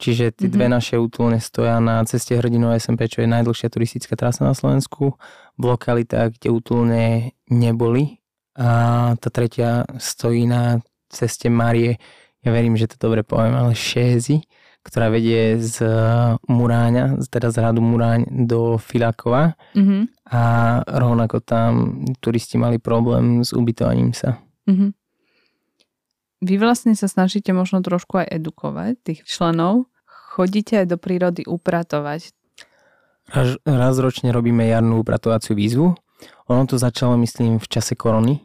Čiže 0.00 0.32
tie 0.32 0.48
mm-hmm. 0.48 0.56
dve 0.56 0.66
naše 0.72 0.96
útulne 0.96 1.36
stoja 1.44 1.76
na 1.76 2.00
ceste 2.08 2.32
Hrdinov 2.32 2.72
SMP, 2.80 3.04
čo 3.04 3.20
je 3.20 3.28
najdlhšia 3.28 3.68
turistická 3.68 4.16
trasa 4.16 4.48
na 4.48 4.56
Slovensku, 4.56 5.20
v 5.60 5.62
lokalitách, 5.68 6.40
kde 6.40 6.48
útulne 6.48 7.36
neboli. 7.52 8.16
A 8.56 9.12
tá 9.20 9.28
tretia 9.28 9.84
stojí 10.00 10.48
na 10.48 10.80
ceste 11.12 11.52
Marie, 11.52 12.00
ja 12.40 12.48
verím, 12.48 12.80
že 12.80 12.88
to 12.88 12.96
dobre 12.96 13.20
poviem, 13.20 13.52
ale 13.52 13.76
Šézy, 13.76 14.40
ktorá 14.80 15.12
vedie 15.12 15.60
z 15.60 15.84
Muráňa, 16.48 17.20
teda 17.28 17.52
z 17.52 17.60
hradu 17.60 17.84
Muráň 17.84 18.48
do 18.48 18.80
Filakova. 18.80 19.52
Mm-hmm. 19.76 20.32
A 20.32 20.42
rovnako 20.88 21.44
tam 21.44 22.00
turisti 22.24 22.56
mali 22.56 22.80
problém 22.80 23.44
s 23.44 23.52
ubytovaním 23.52 24.16
sa. 24.16 24.40
Mm-hmm. 24.64 24.90
Vy 26.40 26.56
vlastne 26.56 26.96
sa 26.96 27.04
snažíte 27.04 27.52
možno 27.52 27.84
trošku 27.84 28.24
aj 28.24 28.32
edukovať 28.32 28.92
tých 29.04 29.20
členov. 29.28 29.89
Chodíte 30.40 30.80
aj 30.80 30.86
do 30.88 30.96
prírody 30.96 31.44
upratovať. 31.44 32.32
Raz, 33.28 33.60
raz 33.60 33.94
ročne 34.00 34.32
robíme 34.32 34.64
jarnú 34.64 35.04
upratovaciu 35.04 35.52
výzvu. 35.52 35.92
Ono 36.48 36.62
to 36.64 36.80
začalo, 36.80 37.20
myslím, 37.20 37.60
v 37.60 37.68
čase 37.68 37.92
korony, 37.92 38.40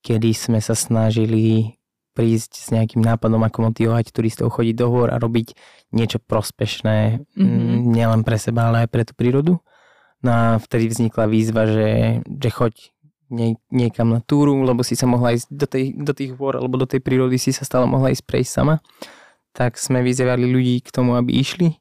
kedy 0.00 0.32
sme 0.32 0.64
sa 0.64 0.72
snažili 0.72 1.76
prísť 2.16 2.52
s 2.56 2.66
nejakým 2.72 3.04
nápadom, 3.04 3.44
ako 3.44 3.68
motivovať 3.68 4.16
turistov 4.16 4.48
chodiť 4.56 4.80
do 4.80 4.88
hôr 4.88 5.12
a 5.12 5.20
robiť 5.20 5.52
niečo 5.92 6.16
prospešné 6.24 7.28
mm-hmm. 7.36 7.84
nielen 7.84 8.24
pre 8.24 8.40
seba, 8.40 8.72
ale 8.72 8.88
aj 8.88 8.88
pre 8.88 9.04
tú 9.04 9.12
prírodu. 9.12 9.60
No 10.24 10.30
a 10.32 10.42
vtedy 10.56 10.88
vznikla 10.88 11.28
výzva, 11.28 11.68
že, 11.68 12.24
že 12.24 12.48
choď 12.48 12.96
nie, 13.28 13.60
niekam 13.68 14.08
na 14.08 14.24
túru, 14.24 14.56
lebo 14.64 14.80
si 14.80 14.96
sa 14.96 15.04
mohla 15.04 15.36
ísť 15.36 15.52
do, 15.52 15.66
tej, 15.68 15.84
do 16.00 16.16
tých 16.16 16.32
hôr 16.40 16.56
alebo 16.56 16.80
do 16.80 16.88
tej 16.88 17.04
prírody 17.04 17.36
si 17.36 17.52
sa 17.52 17.68
stále 17.68 17.84
mohla 17.84 18.08
ísť 18.08 18.24
prejsť 18.24 18.50
sama. 18.50 18.80
Tak 19.56 19.80
sme 19.80 20.04
vyzývali 20.04 20.44
ľudí 20.44 20.84
k 20.84 20.92
tomu, 20.92 21.16
aby 21.16 21.40
išli 21.40 21.80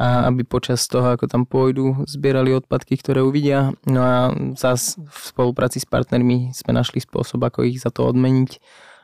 a 0.00 0.32
aby 0.32 0.48
počas 0.48 0.88
toho, 0.88 1.12
ako 1.12 1.28
tam 1.28 1.44
pôjdu, 1.44 2.08
zbierali 2.08 2.56
odpadky, 2.56 2.96
ktoré 2.96 3.20
uvidia. 3.20 3.76
No 3.84 4.00
a 4.00 4.16
zás 4.56 4.96
v 4.96 5.18
spolupráci 5.20 5.76
s 5.76 5.84
partnermi 5.84 6.56
sme 6.56 6.72
našli 6.72 7.04
spôsob, 7.04 7.44
ako 7.44 7.68
ich 7.68 7.84
za 7.84 7.92
to 7.92 8.08
odmeniť. 8.08 8.56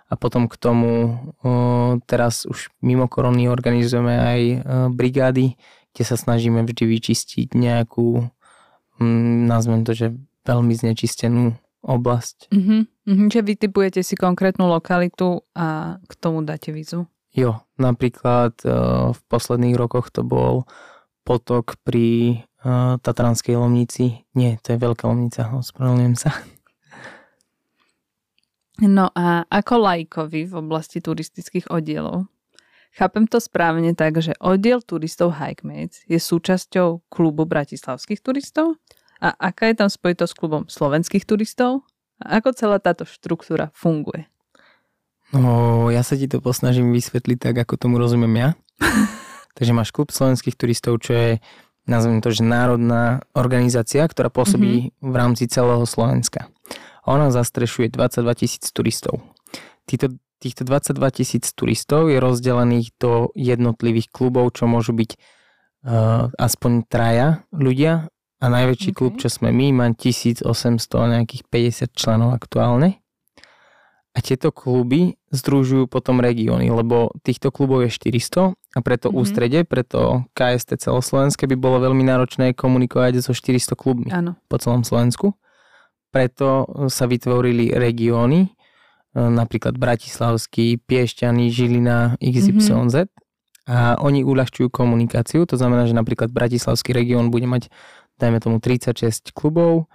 A 0.09 0.15
potom 0.17 0.49
k 0.49 0.57
tomu 0.57 1.19
o, 1.43 1.99
teraz 2.07 2.47
už 2.49 2.71
mimo 2.81 3.11
korony 3.11 3.51
organizujeme 3.51 4.15
aj 4.15 4.41
o, 4.41 4.57
brigády, 4.95 5.59
kde 5.93 6.05
sa 6.07 6.17
snažíme 6.17 6.63
vždy 6.63 6.87
vyčistiť 6.87 7.59
nejakú, 7.59 8.23
m, 9.03 9.51
nazvem 9.51 9.83
to, 9.83 9.93
že 9.93 10.15
veľmi 10.47 10.73
znečistenú 10.73 11.59
oblasť. 11.83 12.55
Mm-hmm. 12.55 12.81
Mm-hmm. 12.87 13.29
Že 13.35 13.41
vytipujete 13.43 14.01
si 14.07 14.15
konkrétnu 14.15 14.71
lokalitu 14.71 15.43
a 15.59 15.99
k 15.99 16.13
tomu 16.17 16.47
dáte 16.47 16.71
vizu? 16.71 17.11
Jo, 17.37 17.61
napríklad 17.77 18.57
uh, 18.65 19.13
v 19.13 19.21
posledných 19.29 19.77
rokoch 19.77 20.09
to 20.09 20.25
bol 20.25 20.65
potok 21.21 21.77
pri 21.85 22.41
uh, 22.65 22.97
Tatranskej 22.97 23.61
Lomnici. 23.61 24.25
Nie, 24.33 24.57
to 24.65 24.73
je 24.73 24.81
Veľká 24.81 25.05
Lomnica, 25.05 25.53
ospravedlňujem 25.53 26.17
sa. 26.17 26.33
No 28.81 29.13
a 29.13 29.45
ako 29.49 29.85
lajkovi 29.85 30.49
v 30.49 30.55
oblasti 30.57 31.05
turistických 31.05 31.69
oddielov? 31.73 32.29
Chápem 32.97 33.29
to 33.29 33.37
správne 33.41 33.93
tak, 33.93 34.17
že 34.25 34.33
oddiel 34.41 34.81
turistov 34.81 35.37
Hikemates 35.37 36.05
je 36.09 36.17
súčasťou 36.17 37.05
klubu 37.13 37.45
bratislavských 37.45 38.25
turistov? 38.25 38.81
A 39.21 39.33
aká 39.37 39.69
je 39.73 39.81
tam 39.81 39.89
spojitosť 39.93 40.33
s 40.33 40.39
klubom 40.41 40.63
slovenských 40.69 41.29
turistov? 41.29 41.85
A 42.21 42.41
ako 42.41 42.57
celá 42.57 42.81
táto 42.81 43.05
štruktúra 43.05 43.69
funguje? 43.77 44.29
No, 45.35 45.87
ja 45.91 46.07
sa 46.07 46.15
ti 46.15 46.31
to 46.31 46.39
posnažím 46.39 46.95
vysvetliť 46.95 47.39
tak, 47.41 47.57
ako 47.67 47.75
tomu 47.75 47.99
rozumiem 47.99 48.35
ja. 48.39 48.49
Takže 49.57 49.73
máš 49.75 49.91
klub 49.91 50.15
slovenských 50.15 50.55
turistov, 50.55 51.03
čo 51.03 51.17
je, 51.17 51.31
nazvem 51.89 52.23
to, 52.23 52.31
že 52.31 52.47
národná 52.47 53.25
organizácia, 53.33 54.07
ktorá 54.07 54.31
pôsobí 54.31 54.93
mm-hmm. 54.93 55.11
v 55.11 55.15
rámci 55.17 55.49
celého 55.51 55.83
Slovenska. 55.89 56.53
Ona 57.07 57.31
zastrešuje 57.31 57.91
22 57.91 58.43
tisíc 58.43 58.65
turistov. 58.71 59.23
Týchto, 59.87 60.19
týchto 60.43 60.63
22 60.67 61.19
tisíc 61.23 61.45
turistov 61.55 62.11
je 62.11 62.19
rozdelených 62.19 62.95
do 62.99 63.31
jednotlivých 63.39 64.11
klubov, 64.11 64.59
čo 64.59 64.67
môžu 64.67 64.93
byť 64.93 65.11
uh, 65.15 66.29
aspoň 66.35 66.87
traja 66.91 67.47
ľudia 67.55 68.11
a 68.43 68.47
najväčší 68.53 68.91
okay. 68.93 68.99
klub, 68.99 69.13
čo 69.17 69.31
sme 69.31 69.55
my, 69.55 69.67
má 69.73 69.87
1800, 69.95 70.45
nejakých 70.91 71.43
50 71.49 71.97
členov 71.97 72.35
aktuálne. 72.37 73.01
A 74.17 74.25
tieto 74.25 74.49
kluby 74.49 75.21
združujú 75.29 75.93
potom 75.93 76.25
regióny, 76.25 76.73
lebo 76.73 77.13
týchto 77.21 77.53
klubov 77.53 77.85
je 77.85 77.93
400 77.93 78.57
a 78.57 78.79
preto 78.81 79.13
mm-hmm. 79.13 79.21
ústrede, 79.21 79.59
preto 79.69 80.25
KST 80.33 80.81
celoslovenské 80.81 81.45
by 81.45 81.57
bolo 81.61 81.85
veľmi 81.85 82.01
náročné 82.01 82.57
komunikovať 82.57 83.21
so 83.21 83.37
400 83.37 83.77
klubmi 83.77 84.09
ano. 84.09 84.41
po 84.49 84.57
celom 84.57 84.89
Slovensku. 84.89 85.37
Preto 86.09 86.65
sa 86.89 87.05
vytvorili 87.05 87.77
regióny, 87.77 88.49
e, 88.49 88.51
napríklad 89.21 89.77
Bratislavský, 89.77 90.81
Piešťany, 90.81 91.53
Žilina, 91.53 92.17
XYZ. 92.17 92.73
Mm-hmm. 92.73 93.25
A 93.69 94.01
oni 94.01 94.25
uľahčujú 94.25 94.73
komunikáciu, 94.73 95.45
to 95.45 95.61
znamená, 95.61 95.85
že 95.85 95.93
napríklad 95.93 96.33
Bratislavský 96.33 96.97
región 96.97 97.29
bude 97.29 97.45
mať 97.45 97.69
dajme 98.17 98.41
tomu 98.41 98.57
36 98.65 99.33
klubov 99.37 99.93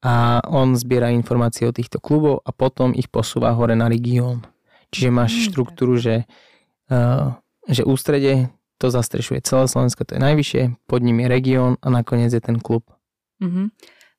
a 0.00 0.40
on 0.48 0.72
zbiera 0.76 1.12
informácie 1.12 1.68
o 1.68 1.76
týchto 1.76 2.00
klubov 2.00 2.40
a 2.48 2.50
potom 2.56 2.96
ich 2.96 3.12
posúva 3.12 3.52
hore 3.52 3.76
na 3.76 3.84
región. 3.84 4.48
Čiže 4.90 5.08
máš 5.12 5.32
mm, 5.36 5.42
štruktúru, 5.52 6.00
že, 6.00 6.24
uh, 6.88 7.36
že 7.68 7.84
ústrede 7.84 8.48
to 8.80 8.88
zastrešuje 8.88 9.44
celé 9.44 9.68
Slovensko, 9.68 10.08
to 10.08 10.16
je 10.16 10.24
najvyššie, 10.24 10.62
pod 10.88 11.04
ním 11.04 11.20
je 11.20 11.28
región 11.28 11.72
a 11.84 11.92
nakoniec 11.92 12.32
je 12.32 12.40
ten 12.40 12.56
klub. 12.56 12.88
Uh-huh. 13.44 13.68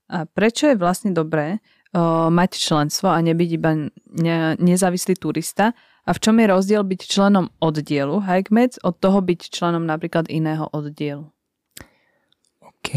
A 0.05 0.29
prečo 0.29 0.69
je 0.69 0.77
vlastne 0.77 1.17
dobré 1.17 1.57
uh, 1.97 2.29
mať 2.29 2.61
členstvo 2.61 3.09
a 3.09 3.17
nebyť 3.17 3.49
iba 3.57 3.89
ne, 4.13 4.37
nezávislý 4.61 5.17
turista? 5.17 5.73
A 6.05 6.13
v 6.13 6.21
čom 6.21 6.37
je 6.37 6.49
rozdiel 6.49 6.81
byť 6.81 7.01
členom 7.09 7.49
oddielu 7.61 8.21
Hikemeds 8.21 8.81
od 8.81 8.97
toho 8.97 9.21
byť 9.21 9.49
členom 9.49 9.85
napríklad 9.85 10.29
iného 10.29 10.65
oddielu? 10.69 11.29
OK. 12.61 12.89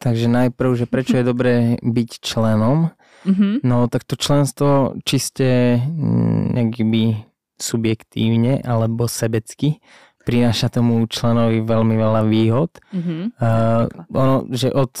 Takže 0.00 0.26
najprv, 0.32 0.70
že 0.80 0.86
prečo 0.88 1.20
je 1.20 1.28
dobré 1.28 1.76
byť 1.84 2.10
členom. 2.24 2.96
Mm-hmm. 3.28 3.60
No 3.68 3.84
tak 3.92 4.08
to 4.08 4.16
členstvo 4.16 4.96
čiste 5.04 5.76
mm, 5.76 6.56
nejakby 6.56 7.28
subjektívne 7.60 8.64
alebo 8.64 9.04
sebecky 9.04 9.84
prináša 10.24 10.68
tomu 10.68 11.04
členovi 11.08 11.64
veľmi 11.64 11.94
veľa 11.96 12.22
výhod. 12.28 12.70
Mm-hmm. 12.92 13.22
Uh, 13.40 13.84
ono, 14.12 14.48
že 14.52 14.72
od 14.72 14.92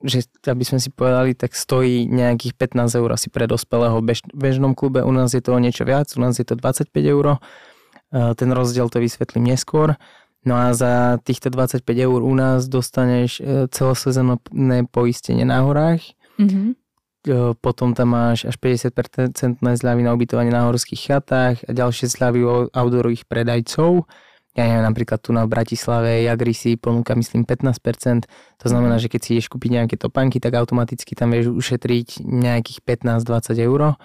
že 0.00 0.24
aby 0.48 0.64
sme 0.64 0.80
si 0.80 0.88
povedali, 0.88 1.36
tak 1.36 1.52
stojí 1.52 2.08
nejakých 2.08 2.56
15 2.56 2.96
eur 2.96 3.10
asi 3.12 3.28
pre 3.28 3.44
dospelého 3.44 4.00
bež, 4.00 4.24
bežnom 4.32 4.72
klube. 4.72 5.04
U 5.04 5.12
nás 5.12 5.36
je 5.36 5.44
to 5.44 5.52
niečo 5.60 5.84
viac, 5.84 6.08
u 6.16 6.20
nás 6.24 6.40
je 6.40 6.48
to 6.48 6.56
25 6.56 6.88
eur. 6.96 7.36
Uh, 7.36 8.32
ten 8.32 8.48
rozdiel 8.56 8.88
to 8.88 9.02
vysvetlím 9.02 9.52
neskôr. 9.52 10.00
No 10.46 10.54
a 10.54 10.70
za 10.70 11.18
týchto 11.26 11.50
25 11.50 11.82
eur 11.82 12.22
u 12.22 12.34
nás 12.38 12.70
dostaneš 12.70 13.42
e, 13.42 13.66
celosezónne 13.66 14.86
poistenie 14.86 15.42
na 15.42 15.66
horách. 15.66 16.14
Mm-hmm. 16.38 16.78
Potom 17.58 17.90
tam 17.90 18.14
máš 18.14 18.46
až 18.46 18.54
50% 18.62 19.58
zľavy 19.58 20.06
na 20.06 20.14
ubytovanie 20.14 20.54
na 20.54 20.70
horských 20.70 21.10
chatách 21.10 21.66
a 21.66 21.70
ďalšie 21.74 22.06
zľavy 22.06 22.38
u 22.46 22.70
outdoorových 22.70 23.26
predajcov. 23.26 24.06
Ja 24.54 24.62
neviem, 24.70 24.86
napríklad 24.86 25.18
tu 25.18 25.34
na 25.34 25.42
Bratislave 25.44 26.22
Jagri 26.22 26.54
si 26.54 26.78
ponúka 26.78 27.18
myslím 27.18 27.42
15%. 27.42 28.30
To 28.62 28.66
znamená, 28.70 29.02
že 29.02 29.10
keď 29.10 29.20
si 29.20 29.30
ideš 29.36 29.50
kúpiť 29.50 29.82
nejaké 29.82 29.98
topánky, 29.98 30.38
tak 30.38 30.54
automaticky 30.54 31.18
tam 31.18 31.34
vieš 31.34 31.50
ušetriť 31.50 32.22
nejakých 32.22 32.78
15-20 32.86 33.58
eur 33.58 33.98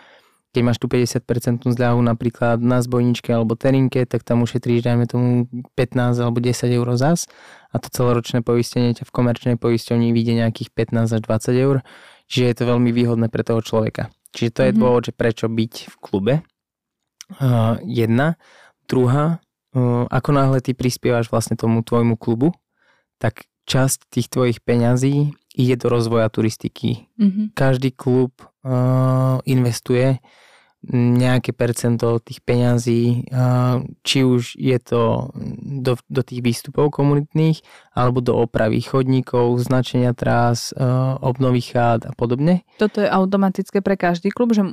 keď 0.51 0.61
máš 0.67 0.77
tu 0.83 0.91
50% 0.91 1.63
zľavu 1.63 1.99
napríklad 2.03 2.59
na 2.59 2.83
zbojničke 2.83 3.31
alebo 3.31 3.55
terinke, 3.55 4.03
tak 4.03 4.27
tam 4.27 4.43
ušetríš, 4.43 4.83
dajme 4.83 5.07
tomu 5.07 5.47
15 5.79 6.19
alebo 6.19 6.43
10 6.43 6.51
eur 6.67 6.87
zas 6.99 7.31
a 7.71 7.79
to 7.79 7.87
celoročné 7.87 8.43
poistenie 8.43 8.91
ťa 8.91 9.07
v 9.07 9.15
komerčnej 9.15 9.55
poisťovni 9.55 10.11
vyjde 10.11 10.43
nejakých 10.43 10.69
15 10.75 11.15
až 11.15 11.21
20 11.23 11.55
eur, 11.55 11.75
čiže 12.27 12.45
je 12.51 12.55
to 12.59 12.63
veľmi 12.67 12.91
výhodné 12.91 13.31
pre 13.31 13.47
toho 13.47 13.63
človeka. 13.63 14.11
Čiže 14.35 14.51
to 14.51 14.61
je 14.61 14.71
mm-hmm. 14.71 14.81
dôvod, 14.83 15.01
že 15.07 15.13
prečo 15.15 15.47
byť 15.47 15.73
v 15.87 15.95
klube. 16.03 16.33
Uh, 17.39 17.79
jedna. 17.87 18.35
Druhá, 18.91 19.39
uh, 19.71 20.03
ako 20.11 20.29
náhle 20.35 20.59
ty 20.59 20.75
prispievaš 20.75 21.31
vlastne 21.31 21.55
tomu 21.55 21.79
tvojmu 21.79 22.19
klubu, 22.19 22.51
tak 23.23 23.47
časť 23.71 24.11
tých 24.11 24.27
tvojich 24.27 24.59
peňazí 24.59 25.31
ide 25.55 25.75
do 25.75 25.87
rozvoja 25.91 26.29
turistiky. 26.31 27.07
Mm-hmm. 27.19 27.45
Každý 27.55 27.91
klub 27.91 28.31
uh, 28.39 29.39
investuje 29.43 30.19
nejaké 30.89 31.53
percento 31.53 32.17
tých 32.17 32.41
peňazí, 32.41 33.29
či 34.01 34.25
už 34.25 34.57
je 34.57 34.77
to 34.81 35.29
do, 35.61 35.93
do 36.09 36.21
tých 36.25 36.41
výstupov 36.41 36.89
komunitných, 36.89 37.61
alebo 37.93 38.17
do 38.17 38.33
opravy 38.33 38.81
chodníkov, 38.81 39.61
značenia 39.61 40.17
trás, 40.17 40.73
obnovy 41.21 41.61
chát 41.61 42.01
a 42.09 42.17
podobne. 42.17 42.65
Toto 42.81 42.97
je 42.97 43.05
automatické 43.05 43.85
pre 43.85 43.93
každý 43.93 44.33
klub, 44.33 44.57
že 44.57 44.65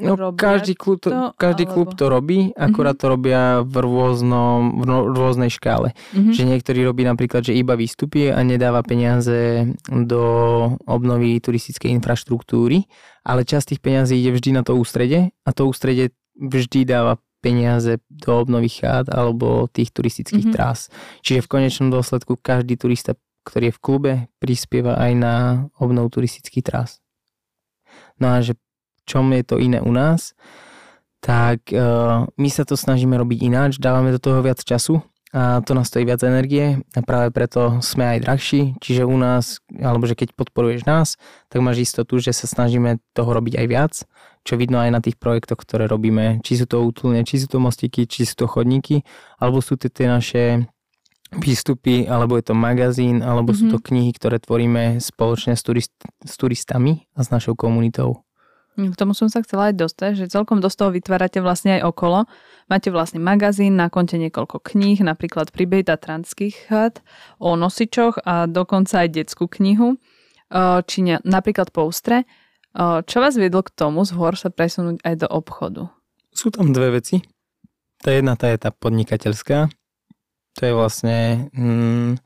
No, 0.00 0.16
každý 0.32 0.72
klub 0.74 1.04
to, 1.04 1.12
to, 1.12 1.20
každý 1.36 1.68
klub 1.68 1.92
to 1.94 2.08
robí, 2.08 2.50
akurát 2.56 2.96
to 2.96 3.12
robia 3.12 3.60
v, 3.60 3.76
rôznom, 3.76 4.82
v 4.82 5.14
rôznej 5.14 5.52
škále. 5.52 5.92
Mhm. 6.16 6.32
Že 6.32 6.42
niektorý 6.48 6.80
robí 6.88 7.04
napríklad, 7.04 7.44
že 7.44 7.52
iba 7.54 7.76
výstupy 7.76 8.32
a 8.32 8.40
nedáva 8.40 8.80
peniaze 8.82 9.68
do 9.86 10.22
obnovy 10.88 11.38
turistickej 11.38 11.92
infraštruktúry, 12.00 12.88
ale 13.22 13.44
časť 13.44 13.76
tých 13.76 13.80
peniazí 13.84 14.16
ide 14.18 14.32
vždy 14.32 14.50
na 14.56 14.62
to 14.64 14.74
ústrede 14.74 15.30
a 15.44 15.50
to 15.52 15.68
ústrede 15.68 16.10
vždy 16.34 16.88
dáva 16.88 17.20
peniaze 17.44 18.00
do 18.08 18.38
obnovy 18.38 18.70
chát 18.72 19.06
alebo 19.12 19.68
tých 19.68 19.92
turistických 19.92 20.50
Mhm. 20.50 20.54
trás. 20.56 20.88
Čiže 21.20 21.44
v 21.44 21.50
konečnom 21.52 21.90
dôsledku 21.92 22.38
každý 22.40 22.78
turista, 22.80 23.12
ktorý 23.44 23.70
je 23.70 23.76
v 23.76 23.82
klube, 23.82 24.12
prispieva 24.38 24.94
aj 24.98 25.12
na 25.14 25.34
obnovu 25.76 26.08
turistických 26.10 26.64
trás. 26.64 27.02
No 28.18 28.30
a 28.30 28.40
že 28.40 28.54
čom 29.08 29.30
je 29.32 29.44
to 29.44 29.56
iné 29.58 29.82
u 29.82 29.92
nás, 29.92 30.34
tak 31.22 31.70
uh, 31.70 32.26
my 32.34 32.48
sa 32.50 32.66
to 32.66 32.74
snažíme 32.74 33.14
robiť 33.14 33.38
ináč, 33.46 33.70
dávame 33.78 34.10
do 34.10 34.18
toho 34.18 34.42
viac 34.42 34.58
času 34.58 34.98
a 35.32 35.64
to 35.64 35.72
nás 35.72 35.88
stojí 35.88 36.04
viac 36.04 36.20
energie 36.28 36.84
a 36.92 37.00
práve 37.00 37.32
preto 37.32 37.80
sme 37.80 38.04
aj 38.04 38.18
drahší, 38.20 38.76
čiže 38.84 39.08
u 39.08 39.16
nás, 39.16 39.64
alebo 39.80 40.04
že 40.04 40.12
keď 40.12 40.36
podporuješ 40.36 40.84
nás, 40.84 41.16
tak 41.48 41.64
máš 41.64 41.88
istotu, 41.88 42.20
že 42.20 42.36
sa 42.36 42.44
snažíme 42.44 43.00
toho 43.16 43.32
robiť 43.32 43.64
aj 43.64 43.66
viac, 43.66 43.92
čo 44.44 44.60
vidno 44.60 44.76
aj 44.76 44.92
na 44.92 45.00
tých 45.00 45.16
projektoch, 45.16 45.56
ktoré 45.64 45.88
robíme, 45.88 46.44
či 46.44 46.60
sú 46.60 46.68
to 46.68 46.84
útulne, 46.84 47.24
či 47.24 47.40
sú 47.40 47.48
to 47.48 47.64
mostíky, 47.64 48.04
či 48.04 48.28
sú 48.28 48.44
to 48.44 48.46
chodníky, 48.50 49.08
alebo 49.40 49.64
sú 49.64 49.80
to 49.80 49.88
tie 49.88 50.04
naše 50.04 50.68
výstupy, 51.32 52.04
alebo 52.04 52.36
je 52.36 52.52
to 52.52 52.54
magazín, 52.58 53.24
alebo 53.24 53.56
mm-hmm. 53.56 53.72
sú 53.72 53.72
to 53.72 53.78
knihy, 53.80 54.12
ktoré 54.12 54.36
tvoríme 54.36 55.00
spoločne 55.00 55.56
s, 55.56 55.64
turist, 55.64 55.96
s 56.20 56.34
turistami 56.36 57.08
a 57.16 57.24
s 57.24 57.32
našou 57.32 57.56
komunitou. 57.56 58.20
K 58.72 58.96
tomu 58.96 59.12
som 59.12 59.28
sa 59.28 59.44
chcela 59.44 59.68
aj 59.68 59.76
dostať, 59.76 60.10
že 60.16 60.32
celkom 60.32 60.56
dosť 60.56 60.76
toho 60.80 60.90
vytvárate 60.96 61.44
vlastne 61.44 61.76
aj 61.76 61.92
okolo. 61.92 62.24
Máte 62.72 62.88
vlastne 62.88 63.20
magazín, 63.20 63.76
na 63.76 63.92
konte 63.92 64.16
niekoľko 64.16 64.64
kníh, 64.64 64.96
napríklad 65.04 65.52
príbeh 65.52 65.84
Tatranských 65.84 66.72
chat, 66.72 67.04
o 67.36 67.52
nosičoch 67.52 68.24
a 68.24 68.48
dokonca 68.48 69.04
aj 69.04 69.08
detskú 69.12 69.44
knihu, 69.60 70.00
eh, 70.48 70.80
či 70.88 71.04
ne, 71.04 71.20
napríklad 71.20 71.68
Poustre. 71.68 72.24
Eh, 72.24 73.04
Čo 73.04 73.20
vás 73.20 73.36
viedlo 73.36 73.60
k 73.60 73.76
tomu 73.76 74.08
z 74.08 74.16
sa 74.16 74.48
presunúť 74.48 75.04
aj 75.04 75.14
do 75.20 75.28
obchodu? 75.28 75.92
Sú 76.32 76.48
tam 76.48 76.72
dve 76.72 76.96
veci. 76.96 77.20
Tá 78.00 78.08
jedna, 78.08 78.40
tá 78.40 78.48
je 78.48 78.56
tá 78.56 78.72
podnikateľská. 78.72 79.68
To 80.56 80.60
je 80.64 80.72
vlastne 80.72 81.48
mm, 81.52 82.16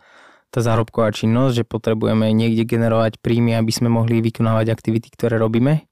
tá 0.55 0.59
zárobková 0.63 1.11
činnosť, 1.11 1.63
že 1.63 1.65
potrebujeme 1.67 2.31
niekde 2.31 2.63
generovať 2.63 3.19
príjmy, 3.19 3.59
aby 3.59 3.73
sme 3.75 3.91
mohli 3.91 4.23
vykonávať 4.23 4.73
aktivity, 4.73 5.11
ktoré 5.11 5.43
robíme. 5.43 5.85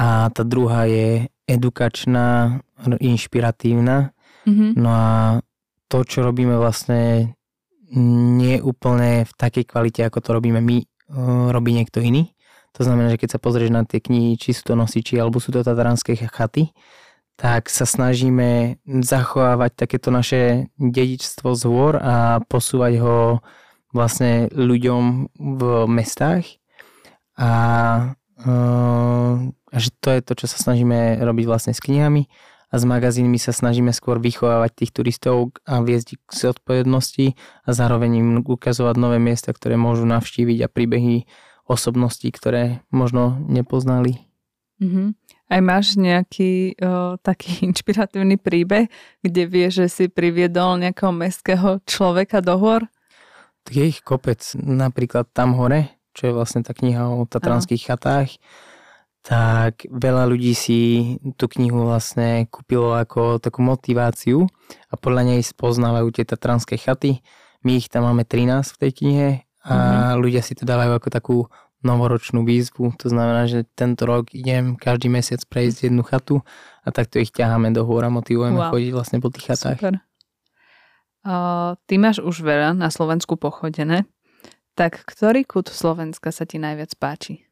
A 0.00 0.32
tá 0.32 0.42
druhá 0.48 0.88
je 0.88 1.28
edukačná, 1.44 2.60
inšpiratívna. 2.88 4.16
Mhm. 4.48 4.80
No 4.80 4.88
a 4.88 5.08
to, 5.92 6.06
čo 6.06 6.24
robíme 6.24 6.56
vlastne 6.56 7.34
nie 8.38 8.62
úplne 8.62 9.26
v 9.26 9.32
takej 9.34 9.66
kvalite, 9.66 10.00
ako 10.06 10.22
to 10.22 10.30
robíme 10.38 10.62
my, 10.62 10.78
uh, 11.10 11.50
robí 11.50 11.74
niekto 11.74 11.98
iný. 11.98 12.30
To 12.78 12.86
znamená, 12.86 13.10
že 13.10 13.18
keď 13.18 13.30
sa 13.34 13.42
pozrieš 13.42 13.74
na 13.74 13.82
tie 13.82 13.98
knihy, 13.98 14.38
či 14.38 14.54
sú 14.54 14.62
to 14.62 14.78
nosiči, 14.78 15.18
alebo 15.18 15.42
sú 15.42 15.50
to 15.50 15.66
tatranské 15.66 16.14
chaty, 16.14 16.70
tak 17.34 17.66
sa 17.66 17.82
snažíme 17.82 18.78
zachovávať 18.86 19.74
takéto 19.74 20.14
naše 20.14 20.70
dedičstvo 20.78 21.50
z 21.56 21.62
hôr 21.66 21.98
a 21.98 22.38
posúvať 22.46 23.02
ho 23.02 23.18
vlastne 23.90 24.46
ľuďom 24.54 25.34
v 25.34 25.62
mestách. 25.90 26.46
A, 27.34 27.50
a 28.46 29.78
že 29.78 29.90
to 30.00 30.08
je 30.10 30.20
to, 30.24 30.32
čo 30.44 30.46
sa 30.50 30.58
snažíme 30.58 31.20
robiť 31.20 31.44
vlastne 31.46 31.72
s 31.76 31.80
knihami 31.84 32.26
a 32.70 32.74
s 32.78 32.84
magazínmi 32.86 33.36
sa 33.36 33.50
snažíme 33.50 33.90
skôr 33.90 34.22
vychovávať 34.22 34.70
tých 34.86 34.90
turistov 34.94 35.50
a 35.66 35.82
viesť 35.82 36.06
ich 36.14 36.22
k 36.22 36.30
zodpovednosti 36.30 37.26
a 37.66 37.70
zároveň 37.74 38.10
im 38.22 38.28
ukazovať 38.46 38.94
nové 38.94 39.18
miesta, 39.18 39.50
ktoré 39.50 39.74
môžu 39.74 40.06
navštíviť 40.06 40.58
a 40.62 40.68
príbehy 40.70 41.26
osobností, 41.66 42.30
ktoré 42.30 42.86
možno 42.94 43.38
nepoznali. 43.46 44.22
Mhm. 44.78 45.18
Aj 45.50 45.58
máš 45.58 45.98
nejaký 45.98 46.78
o, 46.78 47.18
taký 47.18 47.58
inšpiratívny 47.68 48.38
príbeh, 48.38 48.86
kde 49.18 49.42
vieš, 49.50 49.84
že 49.84 49.86
si 49.90 50.04
priviedol 50.06 50.78
nejakého 50.78 51.10
mestského 51.10 51.82
človeka 51.82 52.38
do 52.38 52.54
hôr? 52.54 52.86
Tak 53.66 53.76
je 53.76 53.84
ich 53.90 54.00
kopec, 54.00 54.40
napríklad 54.56 55.28
tam 55.34 55.58
hore, 55.58 55.99
čo 56.20 56.28
je 56.28 56.36
vlastne 56.36 56.60
tá 56.60 56.76
kniha 56.76 57.08
o 57.08 57.24
tatranských 57.24 57.88
chatách, 57.88 58.36
tak 59.24 59.88
veľa 59.88 60.28
ľudí 60.28 60.52
si 60.52 60.80
tú 61.40 61.48
knihu 61.48 61.88
vlastne 61.88 62.44
kúpilo 62.52 62.92
ako 62.92 63.40
takú 63.40 63.64
motiváciu 63.64 64.44
a 64.92 64.94
podľa 65.00 65.32
nej 65.32 65.40
spoznávajú 65.40 66.12
tie 66.12 66.28
tatranské 66.28 66.76
chaty. 66.76 67.24
My 67.64 67.80
ich 67.80 67.88
tam 67.88 68.08
máme 68.08 68.28
13 68.28 68.76
v 68.76 68.80
tej 68.80 68.92
knihe 69.00 69.28
a 69.64 69.72
mm-hmm. 69.72 70.20
ľudia 70.20 70.40
si 70.44 70.52
to 70.56 70.64
dávajú 70.68 70.92
ako 70.96 71.08
takú 71.08 71.36
novoročnú 71.80 72.44
výzvu. 72.44 72.92
To 73.00 73.06
znamená, 73.08 73.48
že 73.48 73.64
tento 73.72 74.04
rok 74.04 74.32
idem 74.36 74.76
každý 74.76 75.08
mesiac 75.08 75.40
prejsť 75.48 75.88
jednu 75.88 76.04
chatu 76.04 76.44
a 76.84 76.88
takto 76.92 77.20
ich 77.20 77.32
ťaháme 77.32 77.72
do 77.72 77.84
hôr 77.88 78.04
a 78.04 78.12
motivujeme 78.12 78.56
Wow. 78.56 78.72
chodiť 78.72 78.90
vlastne 78.92 79.18
po 79.20 79.32
tých 79.32 79.52
chatách. 79.52 79.80
Super. 79.80 79.94
O, 81.20 81.32
ty 81.84 82.00
máš 82.00 82.20
už 82.24 82.40
veľa 82.40 82.72
na 82.72 82.88
Slovensku 82.88 83.36
pochodené. 83.36 84.08
Tak 84.80 85.04
ktorý 85.04 85.44
kút 85.44 85.68
Slovenska 85.68 86.32
sa 86.32 86.42
ti 86.42 86.56
najviac 86.56 86.96
páči? 86.96 87.44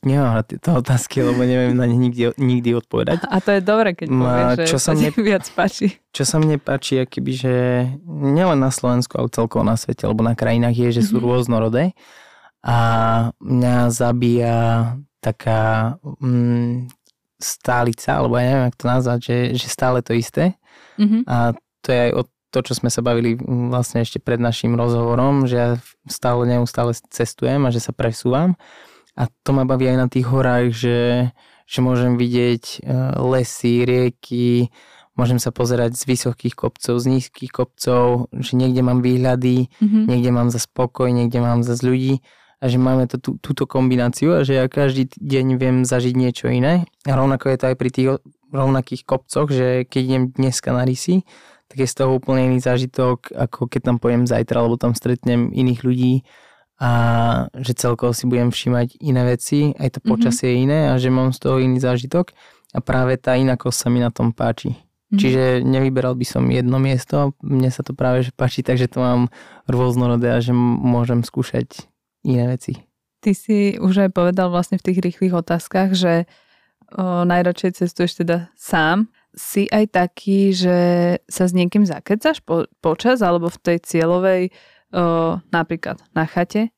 Nemám 0.00 0.30
na 0.32 0.42
tieto 0.42 0.74
otázky, 0.74 1.18
lebo 1.20 1.42
neviem 1.42 1.70
na 1.72 1.82
ne 1.82 1.94
nikdy, 1.96 2.34
nikdy 2.34 2.70
odpovedať. 2.72 3.18
A 3.24 3.38
to 3.38 3.50
je 3.52 3.60
dobre, 3.60 3.94
keď 3.94 4.06
Ma- 4.08 4.18
povieš, 4.20 4.50
že 4.52 4.64
čo 4.64 4.78
sa 4.78 4.90
mne- 4.92 5.10
viac 5.12 5.46
páči. 5.50 5.86
Čo 6.08 6.22
sa 6.24 6.36
mne 6.38 6.56
páči, 6.56 6.98
je 6.98 7.04
keby, 7.04 7.32
že 7.32 7.54
nielen 8.06 8.58
na 8.58 8.70
Slovensku, 8.70 9.14
ale 9.14 9.26
celkovo 9.28 9.62
na 9.62 9.74
svete, 9.74 10.02
alebo 10.02 10.22
na 10.22 10.34
krajinách 10.34 10.74
je, 10.76 10.88
že 10.92 11.02
sú 11.04 11.18
Mhm. 11.18 11.24
rôznorodé 11.24 11.84
a 12.60 12.76
mňa 13.38 13.76
zabíja 13.88 14.58
taká 15.18 15.94
mm, 16.16 16.90
stálica, 17.36 18.14
alebo 18.14 18.34
ja 18.34 18.44
neviem, 18.44 18.66
jak 18.66 18.76
to 18.76 18.86
nazvať, 18.88 19.18
že, 19.20 19.36
že 19.56 19.66
stále 19.68 19.98
to 19.98 20.10
isté 20.12 20.54
Mhm. 20.94 21.22
a 21.24 21.54
to 21.80 21.88
je 21.88 22.00
aj 22.00 22.12
o 22.14 22.22
to, 22.58 22.66
čo 22.66 22.74
sme 22.74 22.90
sa 22.90 22.98
bavili 22.98 23.38
mm, 23.38 23.70
vlastne 23.70 24.02
ešte 24.02 24.18
pred 24.18 24.42
našim 24.42 24.74
rozhovorom, 24.74 25.46
že 25.46 25.54
ja 25.54 25.70
stále 26.10 26.42
neustále 26.50 26.90
cestujem 27.14 27.62
a 27.62 27.70
že 27.70 27.78
sa 27.78 27.94
presúvam 27.94 28.58
a 29.14 29.30
to 29.46 29.50
ma 29.54 29.62
baví 29.62 29.86
aj 29.86 29.98
na 29.98 30.06
tých 30.10 30.26
horách, 30.26 30.74
že, 30.74 30.98
že 31.66 31.78
môžem 31.78 32.18
vidieť 32.18 32.64
e, 32.64 32.78
lesy, 33.18 33.82
rieky, 33.82 34.70
môžem 35.18 35.42
sa 35.42 35.50
pozerať 35.50 35.98
z 35.98 36.02
vysokých 36.06 36.54
kopcov, 36.54 37.02
z 37.02 37.06
nízkych 37.10 37.50
kopcov, 37.50 38.30
že 38.30 38.54
niekde 38.54 38.86
mám 38.86 39.02
výhľady, 39.02 39.66
Mhm. 39.82 40.06
niekde 40.06 40.30
mám 40.30 40.48
za 40.54 40.62
spokoj, 40.62 41.10
niekde 41.10 41.42
mám 41.42 41.66
za 41.66 41.74
ľudí 41.82 42.22
a 42.58 42.70
že 42.70 42.78
máme 42.78 43.06
to, 43.10 43.18
tú, 43.18 43.30
túto 43.42 43.66
kombináciu 43.66 44.34
a 44.38 44.42
že 44.46 44.58
ja 44.58 44.66
každý 44.70 45.10
deň 45.14 45.46
viem 45.58 45.76
zažiť 45.82 46.14
niečo 46.14 46.46
iné. 46.50 46.86
A 47.06 47.14
rovnako 47.18 47.50
je 47.50 47.58
to 47.58 47.66
aj 47.70 47.76
pri 47.78 47.90
tých 47.90 48.08
rovnakých 48.50 49.02
kopcoch, 49.06 49.50
že 49.50 49.82
keď 49.86 50.02
idem 50.02 50.24
dneska 50.34 50.70
na 50.70 50.82
rysy, 50.86 51.26
tak 51.68 51.78
je 51.78 51.88
z 51.88 51.94
toho 51.94 52.16
úplne 52.16 52.48
iný 52.48 52.58
zážitok, 52.58 53.32
ako 53.36 53.68
keď 53.68 53.80
tam 53.92 53.96
pojem 54.00 54.24
zajtra, 54.24 54.64
alebo 54.64 54.80
tam 54.80 54.96
stretnem 54.96 55.52
iných 55.52 55.80
ľudí 55.84 56.14
a 56.78 56.90
že 57.58 57.74
celkovo 57.74 58.14
si 58.14 58.24
budem 58.24 58.54
všímať 58.54 59.02
iné 59.02 59.22
veci, 59.26 59.74
aj 59.76 59.98
to 59.98 60.00
Mhm. 60.00 60.08
počasie 60.08 60.48
je 60.54 60.62
iné 60.62 60.80
a 60.88 60.96
že 60.96 61.10
mám 61.10 61.34
z 61.34 61.38
toho 61.42 61.58
iný 61.58 61.76
zážitok 61.82 62.32
a 62.72 62.78
práve 62.80 63.18
tá 63.18 63.34
inakosť 63.34 63.78
sa 63.78 63.88
mi 63.90 63.98
na 64.00 64.08
tom 64.14 64.30
páči. 64.32 64.78
Mhm. 65.10 65.18
Čiže 65.18 65.42
nevyberal 65.66 66.14
by 66.14 66.26
som 66.28 66.44
jedno 66.48 66.78
miesto, 66.78 67.32
mne 67.42 67.68
sa 67.72 67.82
to 67.82 67.92
práve 67.92 68.22
že 68.22 68.30
páči, 68.30 68.62
takže 68.62 68.88
to 68.88 69.00
mám 69.02 69.20
rôznorodé 69.66 70.30
a 70.32 70.38
že 70.38 70.52
môžem 70.54 71.24
skúšať 71.26 71.88
iné 72.22 72.46
veci. 72.46 72.84
Ty 73.18 73.34
si 73.34 73.74
už 73.82 74.08
aj 74.08 74.10
povedal 74.14 74.46
vlastne 74.46 74.78
v 74.78 74.86
tých 74.86 75.02
rýchlych 75.02 75.34
otázkach, 75.34 75.90
že 75.98 76.30
o, 76.94 77.26
najradšej 77.26 77.82
cestuješ 77.82 78.22
teda 78.22 78.48
sám. 78.54 79.10
Si 79.38 79.70
aj 79.70 79.94
taký, 79.94 80.50
že 80.50 80.78
sa 81.30 81.46
s 81.46 81.54
niekým 81.54 81.86
zakecaš 81.86 82.42
po, 82.42 82.66
počas 82.82 83.22
alebo 83.22 83.46
v 83.46 83.58
tej 83.62 83.78
cieľovej 83.78 84.42
o, 84.90 85.38
napríklad 85.54 86.02
na 86.10 86.26
chate? 86.26 86.74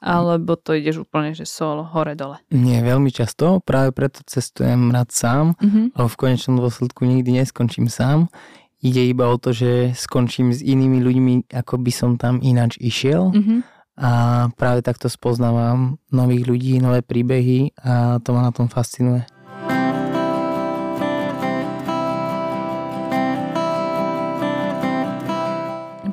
Alebo 0.00 0.56
to 0.56 0.72
ideš 0.72 1.04
úplne, 1.04 1.36
že 1.36 1.44
solo, 1.44 1.84
hore, 1.84 2.16
dole? 2.16 2.40
Nie, 2.48 2.80
veľmi 2.80 3.12
často, 3.12 3.60
práve 3.60 3.92
preto 3.92 4.24
cestujem 4.24 4.88
rád 4.88 5.12
sám, 5.12 5.52
Mhm. 5.60 5.92
lebo 5.92 6.08
v 6.08 6.16
konečnom 6.16 6.56
dôsledku 6.56 7.04
nikdy 7.04 7.36
neskončím 7.36 7.92
sám. 7.92 8.32
Ide 8.80 9.04
iba 9.04 9.28
o 9.28 9.36
to, 9.36 9.52
že 9.52 9.92
skončím 9.92 10.56
s 10.56 10.64
inými 10.64 11.04
ľuďmi, 11.04 11.52
ako 11.52 11.84
by 11.84 11.92
som 11.92 12.16
tam 12.16 12.40
ináč 12.40 12.80
išiel. 12.80 13.28
Mhm. 13.36 13.60
A 14.00 14.10
práve 14.56 14.80
takto 14.80 15.12
spoznávam 15.12 16.00
nových 16.08 16.48
ľudí, 16.48 16.80
nové 16.80 17.04
príbehy 17.04 17.76
a 17.84 18.16
to 18.24 18.32
ma 18.32 18.48
na 18.48 18.52
tom 18.56 18.72
fascinuje. 18.72 19.28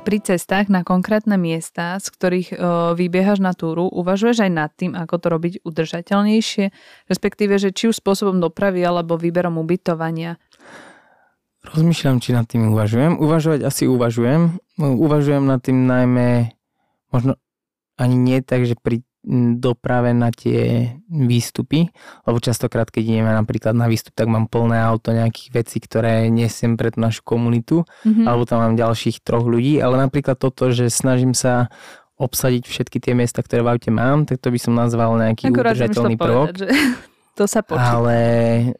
Pri 0.08 0.24
cestách 0.24 0.72
na 0.72 0.88
konkrétne 0.88 1.36
miesta, 1.36 2.00
z 2.00 2.08
ktorých 2.08 2.48
o, 2.48 2.56
vybiehaš 2.96 3.44
na 3.44 3.52
túru, 3.52 3.92
uvažuješ 3.92 4.48
aj 4.48 4.52
nad 4.56 4.72
tým, 4.72 4.96
ako 4.96 5.14
to 5.20 5.26
robiť 5.28 5.54
udržateľnejšie, 5.68 6.72
respektíve, 7.12 7.60
že 7.60 7.76
či 7.76 7.92
už 7.92 8.00
spôsobom 8.00 8.40
dopravy 8.40 8.80
alebo 8.80 9.20
výberom 9.20 9.60
ubytovania. 9.60 10.40
Rozmýšľam, 11.60 12.24
či 12.24 12.32
nad 12.32 12.48
tým 12.48 12.72
uvažujem. 12.72 13.20
Uvažovať 13.20 13.68
asi 13.68 13.84
uvažujem. 13.84 14.56
Uvažujem 14.80 15.44
nad 15.44 15.60
tým 15.60 15.84
najmä, 15.84 16.56
možno 17.12 17.36
ani 18.00 18.16
nie 18.16 18.40
tak, 18.40 18.64
že 18.64 18.80
pri 18.80 19.04
doprave 19.60 20.16
na 20.16 20.32
tie 20.32 20.96
výstupy, 21.12 21.92
lebo 22.24 22.40
častokrát, 22.40 22.88
keď 22.88 23.04
ideme 23.04 23.32
napríklad 23.36 23.76
na 23.76 23.84
výstup, 23.84 24.16
tak 24.16 24.24
mám 24.24 24.48
plné 24.48 24.80
auto 24.80 25.12
nejakých 25.12 25.48
vecí, 25.52 25.78
ktoré 25.84 26.32
nesiem 26.32 26.80
pre 26.80 26.88
tú 26.88 27.04
našu 27.04 27.20
komunitu, 27.20 27.84
mm-hmm. 28.08 28.24
alebo 28.24 28.48
tam 28.48 28.64
mám 28.64 28.74
ďalších 28.80 29.20
troch 29.20 29.44
ľudí, 29.44 29.84
ale 29.84 30.00
napríklad 30.00 30.40
toto, 30.40 30.72
že 30.72 30.88
snažím 30.88 31.36
sa 31.36 31.68
obsadiť 32.16 32.64
všetky 32.64 32.98
tie 32.98 33.12
miesta, 33.12 33.44
ktoré 33.44 33.60
v 33.60 33.70
aute 33.76 33.92
mám, 33.92 34.24
tak 34.24 34.40
to 34.40 34.48
by 34.48 34.58
som 34.58 34.72
nazval 34.72 35.14
nejaký 35.20 35.52
Akurát 35.52 35.76
udržateľný 35.76 36.16
prvok. 36.16 36.56
Že 36.56 36.66
to 37.38 37.44
sa 37.44 37.60
počíta. 37.60 37.94
Ale 38.00 38.18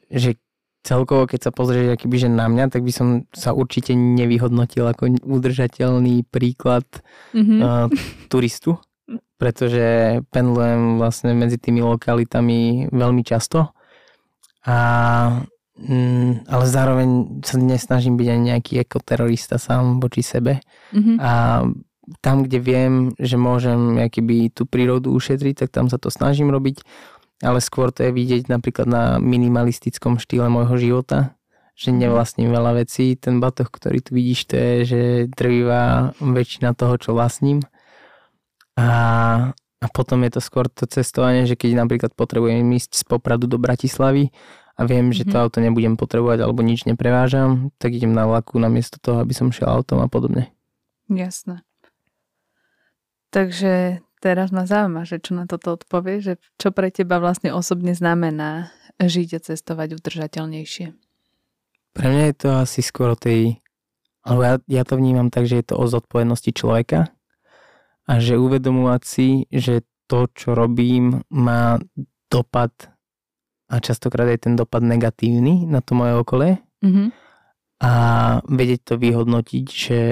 že 0.09 0.41
celkovo, 0.83 1.29
keď 1.29 1.41
sa 1.45 1.51
pozrieš 1.53 1.93
akýby, 1.93 2.17
že 2.17 2.33
na 2.33 2.49
mňa, 2.49 2.73
tak 2.73 2.83
by 2.83 2.93
som 2.93 3.29
sa 3.37 3.53
určite 3.53 3.93
nevyhodnotil 3.93 4.89
ako 4.89 5.21
udržateľný 5.29 6.25
príklad 6.33 6.89
mm-hmm. 7.37 7.59
uh, 7.61 7.87
turistu 8.33 8.81
pretože 9.39 10.21
pendlujem 10.29 11.01
vlastne 11.01 11.33
medzi 11.33 11.57
tými 11.57 11.81
lokalitami 11.81 12.93
veľmi 12.93 13.23
často. 13.25 13.73
A, 14.69 14.79
mm, 15.79 16.51
ale 16.51 16.65
zároveň 16.69 17.09
sa 17.47 17.57
nesnažím 17.57 18.21
byť 18.21 18.29
ani 18.29 18.43
nejaký 18.53 18.83
ekoterorista 18.83 19.57
sám 19.57 20.03
voči 20.03 20.21
sebe. 20.21 20.61
Mm-hmm. 20.93 21.17
A 21.23 21.33
tam, 22.21 22.45
kde 22.45 22.59
viem, 22.61 22.93
že 23.21 23.37
môžem 23.37 24.01
akýby 24.01 24.53
tú 24.53 24.65
prírodu 24.65 25.13
ušetriť, 25.13 25.65
tak 25.65 25.71
tam 25.73 25.87
sa 25.93 26.01
to 26.01 26.09
snažím 26.09 26.53
robiť. 26.53 26.85
Ale 27.39 27.63
skôr 27.63 27.95
to 27.95 28.03
je 28.03 28.11
vidieť 28.11 28.51
napríklad 28.51 28.89
na 28.91 29.05
minimalistickom 29.23 30.19
štýle 30.19 30.51
môjho 30.51 30.75
života, 30.77 31.39
že 31.79 31.95
mhm. 31.95 31.99
nevlastním 32.03 32.51
veľa 32.51 32.83
vecí. 32.83 33.15
Ten 33.15 33.39
batoh, 33.39 33.71
ktorý 33.71 34.03
tu 34.03 34.19
vidíš, 34.19 34.51
to 34.51 34.55
je, 34.59 34.75
že 34.85 35.01
drvivá 35.31 36.13
väčšina 36.19 36.75
toho, 36.75 36.99
čo 36.99 37.15
vlastním. 37.15 37.63
A, 38.79 38.89
a 39.83 39.87
potom 39.91 40.23
je 40.23 40.39
to 40.39 40.41
skôr 40.41 40.71
to 40.71 40.87
cestovanie, 40.87 41.51
že 41.51 41.59
keď 41.59 41.83
napríklad 41.83 42.15
potrebujem 42.15 42.63
ísť 42.79 42.95
z 42.95 43.05
Popradu 43.11 43.51
do 43.51 43.59
Bratislavy 43.59 44.31
a 44.79 44.87
viem, 44.87 45.11
že 45.11 45.27
to 45.27 45.35
mm-hmm. 45.35 45.43
auto 45.51 45.59
nebudem 45.59 45.99
potrebovať 45.99 46.47
alebo 46.47 46.63
nič 46.63 46.87
neprevážam, 46.87 47.75
tak 47.83 47.99
idem 47.99 48.15
na 48.15 48.31
vlaku 48.31 48.63
namiesto 48.63 49.03
toho, 49.03 49.19
aby 49.19 49.35
som 49.35 49.51
šiel 49.51 49.67
autom 49.67 49.99
a 49.99 50.07
podobne. 50.07 50.55
Jasné. 51.11 51.67
Takže 53.35 53.99
teraz 54.23 54.55
ma 54.55 54.63
zaujíma, 54.63 55.03
že 55.03 55.19
čo 55.19 55.35
na 55.35 55.51
toto 55.51 55.75
odpovie, 55.75 56.23
že 56.23 56.39
čo 56.55 56.71
pre 56.71 56.95
teba 56.95 57.19
vlastne 57.19 57.51
osobne 57.51 57.99
znamená 57.99 58.71
žiť 59.03 59.29
a 59.35 59.41
cestovať 59.43 59.99
udržateľnejšie. 59.99 60.87
Pre 61.99 62.07
mňa 62.07 62.25
je 62.31 62.37
to 62.39 62.49
asi 62.63 62.81
skôr 62.87 63.11
o 63.15 63.19
tej, 63.19 63.59
alebo 64.23 64.43
ja, 64.47 64.55
ja 64.71 64.83
to 64.87 64.95
vnímam 64.95 65.35
tak, 65.35 65.51
že 65.51 65.59
je 65.59 65.67
to 65.67 65.75
o 65.75 65.91
zodpovednosti 65.91 66.55
človeka, 66.55 67.11
a 68.09 68.13
že 68.17 68.41
uvedomovať 68.41 69.03
si, 69.05 69.45
že 69.53 69.85
to, 70.09 70.33
čo 70.33 70.57
robím, 70.57 71.21
má 71.29 71.77
dopad 72.33 72.73
a 73.69 73.85
častokrát 73.85 74.25
je 74.33 74.49
ten 74.49 74.57
dopad 74.57 74.81
negatívny 74.81 75.69
na 75.69 75.85
to 75.85 75.93
moje 75.93 76.17
okolie 76.17 76.53
mm-hmm. 76.81 77.09
a 77.85 77.93
vedieť 78.49 78.81
to 78.89 78.95
vyhodnotiť, 78.97 79.67
že, 79.69 80.03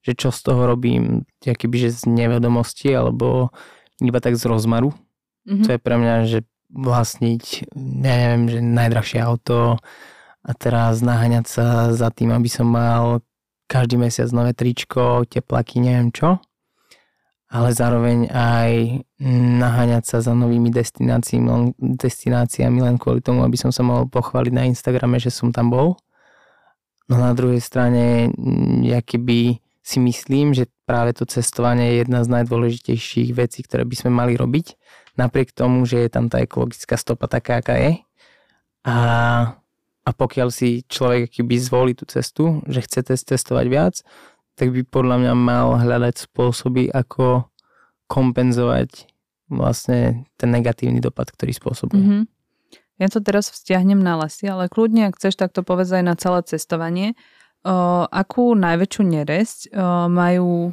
že 0.00 0.12
čo 0.16 0.32
z 0.32 0.40
toho 0.40 0.64
robím, 0.64 1.28
akýby, 1.44 1.76
že 1.76 1.92
z 1.92 2.08
nevedomosti 2.08 2.96
alebo 2.96 3.52
iba 4.00 4.16
tak 4.24 4.40
z 4.40 4.48
rozmaru. 4.48 4.96
Mm-hmm. 5.44 5.64
To 5.68 5.68
je 5.76 5.80
pre 5.80 5.96
mňa, 6.00 6.14
že 6.24 6.40
vlastniť, 6.72 7.68
ja 7.76 8.14
neviem, 8.16 8.44
že 8.48 8.58
najdrahšie 8.64 9.20
auto 9.20 9.76
a 10.40 10.50
teraz 10.56 11.04
naháňať 11.04 11.44
sa 11.44 11.66
za 11.92 12.08
tým, 12.08 12.32
aby 12.32 12.48
som 12.48 12.64
mal 12.64 13.20
každý 13.68 14.00
mesiac 14.00 14.32
nové 14.32 14.56
tričko, 14.56 15.28
teplaky, 15.28 15.84
neviem 15.84 16.08
čo 16.08 16.40
ale 17.56 17.72
zároveň 17.72 18.28
aj 18.28 19.00
naháňať 19.56 20.04
sa 20.04 20.18
za 20.20 20.36
novými 20.36 20.68
destináciami, 20.68 21.72
destináciami 21.80 22.84
len 22.84 23.00
kvôli 23.00 23.24
tomu, 23.24 23.40
aby 23.48 23.56
som 23.56 23.72
sa 23.72 23.80
mohol 23.80 24.04
pochváliť 24.12 24.52
na 24.52 24.68
Instagrame, 24.68 25.16
že 25.16 25.32
som 25.32 25.48
tam 25.48 25.72
bol. 25.72 25.96
No 27.08 27.16
na 27.16 27.32
druhej 27.32 27.64
strane, 27.64 28.28
ja 28.84 29.00
keby 29.00 29.56
si 29.80 29.98
myslím, 30.04 30.52
že 30.52 30.68
práve 30.84 31.16
to 31.16 31.24
cestovanie 31.24 31.96
je 31.96 32.04
jedna 32.04 32.20
z 32.26 32.28
najdôležitejších 32.28 33.32
vecí, 33.32 33.64
ktoré 33.64 33.88
by 33.88 33.94
sme 34.04 34.10
mali 34.12 34.36
robiť, 34.36 34.76
napriek 35.16 35.56
tomu, 35.56 35.88
že 35.88 36.04
je 36.04 36.10
tam 36.12 36.28
tá 36.28 36.44
ekologická 36.44 37.00
stopa 37.00 37.24
taká, 37.24 37.64
aká 37.64 37.78
je. 37.80 37.92
A, 38.84 38.98
a 40.04 40.10
pokiaľ 40.12 40.52
si 40.52 40.84
človek 40.90 41.40
keby 41.40 41.56
zvolí 41.56 41.92
tú 41.96 42.04
cestu, 42.04 42.60
že 42.68 42.84
chce 42.84 43.06
testovať 43.06 43.66
viac, 43.70 43.94
tak 44.56 44.72
by 44.72 44.82
podľa 44.88 45.16
mňa 45.20 45.32
mal 45.36 45.76
hľadať 45.76 46.26
spôsoby, 46.26 46.88
ako 46.88 47.46
kompenzovať 48.08 49.06
vlastne 49.52 50.26
ten 50.40 50.50
negatívny 50.50 50.98
dopad, 50.98 51.30
ktorý 51.30 51.52
spôsobuje. 51.54 52.02
Mm-hmm. 52.02 52.22
Ja 52.96 53.12
to 53.12 53.20
teraz 53.20 53.52
vzťahnem 53.52 54.00
na 54.00 54.16
lesy, 54.24 54.48
ale 54.48 54.72
kľudne, 54.72 55.12
ak 55.12 55.20
chceš, 55.20 55.36
tak 55.36 55.52
to 55.52 55.60
povedz 55.60 55.92
aj 55.92 56.04
na 56.04 56.16
celé 56.16 56.40
cestovanie. 56.48 57.12
O, 57.60 58.08
akú 58.08 58.56
najväčšiu 58.56 59.02
neresť 59.04 59.58
o, 59.68 60.08
majú 60.08 60.72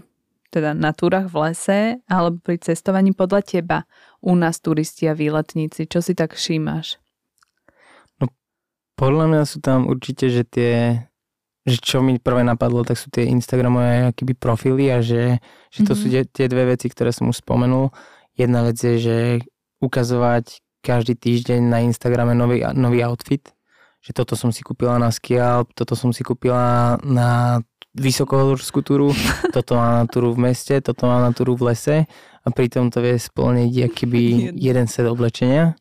teda 0.54 0.78
na 0.78 0.94
túrach 0.94 1.28
v 1.28 1.50
lese 1.50 1.80
alebo 2.06 2.38
pri 2.40 2.62
cestovaní 2.62 3.12
podľa 3.12 3.42
teba 3.42 3.78
u 4.22 4.38
nás 4.38 4.64
turisti 4.64 5.10
a 5.10 5.18
výletníci? 5.18 5.90
Čo 5.90 6.00
si 6.00 6.16
tak 6.16 6.38
všímaš? 6.38 7.02
No, 8.22 8.32
podľa 8.96 9.26
mňa 9.34 9.44
sú 9.44 9.60
tam 9.60 9.90
určite, 9.90 10.32
že 10.32 10.48
tie 10.48 10.74
že 11.64 11.80
čo 11.80 12.04
mi 12.04 12.20
prvé 12.20 12.44
napadlo, 12.44 12.84
tak 12.84 13.00
sú 13.00 13.08
tie 13.08 13.24
Instagramové 13.32 14.12
akýby 14.12 14.36
profily 14.36 14.92
a 14.92 15.00
že, 15.00 15.40
že 15.72 15.88
to 15.88 15.96
mm-hmm. 15.96 16.00
sú 16.00 16.06
tie, 16.12 16.22
tie 16.28 16.48
dve 16.52 16.76
veci, 16.76 16.92
ktoré 16.92 17.16
som 17.16 17.32
už 17.32 17.40
spomenul. 17.40 17.88
Jedna 18.36 18.68
vec 18.68 18.76
je, 18.76 19.00
že 19.00 19.18
ukazovať 19.80 20.60
každý 20.84 21.16
týždeň 21.16 21.62
na 21.64 21.80
Instagrame 21.88 22.36
nový, 22.36 22.68
nový 22.76 23.00
outfit, 23.08 23.56
že 24.04 24.12
toto 24.12 24.36
som 24.36 24.52
si 24.52 24.60
kúpila 24.60 25.00
na 25.00 25.08
skial, 25.08 25.64
toto 25.72 25.96
som 25.96 26.12
si 26.12 26.28
kúpila 26.28 27.00
na 27.08 27.64
vysokohorskú 27.96 28.84
túru, 28.84 29.16
toto 29.56 29.80
mám 29.80 30.04
na 30.04 30.06
túru 30.12 30.36
v 30.36 30.52
meste, 30.52 30.84
toto 30.84 31.08
mám 31.08 31.24
na 31.24 31.32
túru 31.32 31.56
v 31.56 31.72
lese 31.72 32.04
a 32.44 32.48
pritom 32.52 32.92
to 32.92 33.00
vie 33.00 33.16
splniť 33.16 33.88
akýby 33.88 34.24
jeden 34.68 34.92
set 34.92 35.08
oblečenia. 35.08 35.80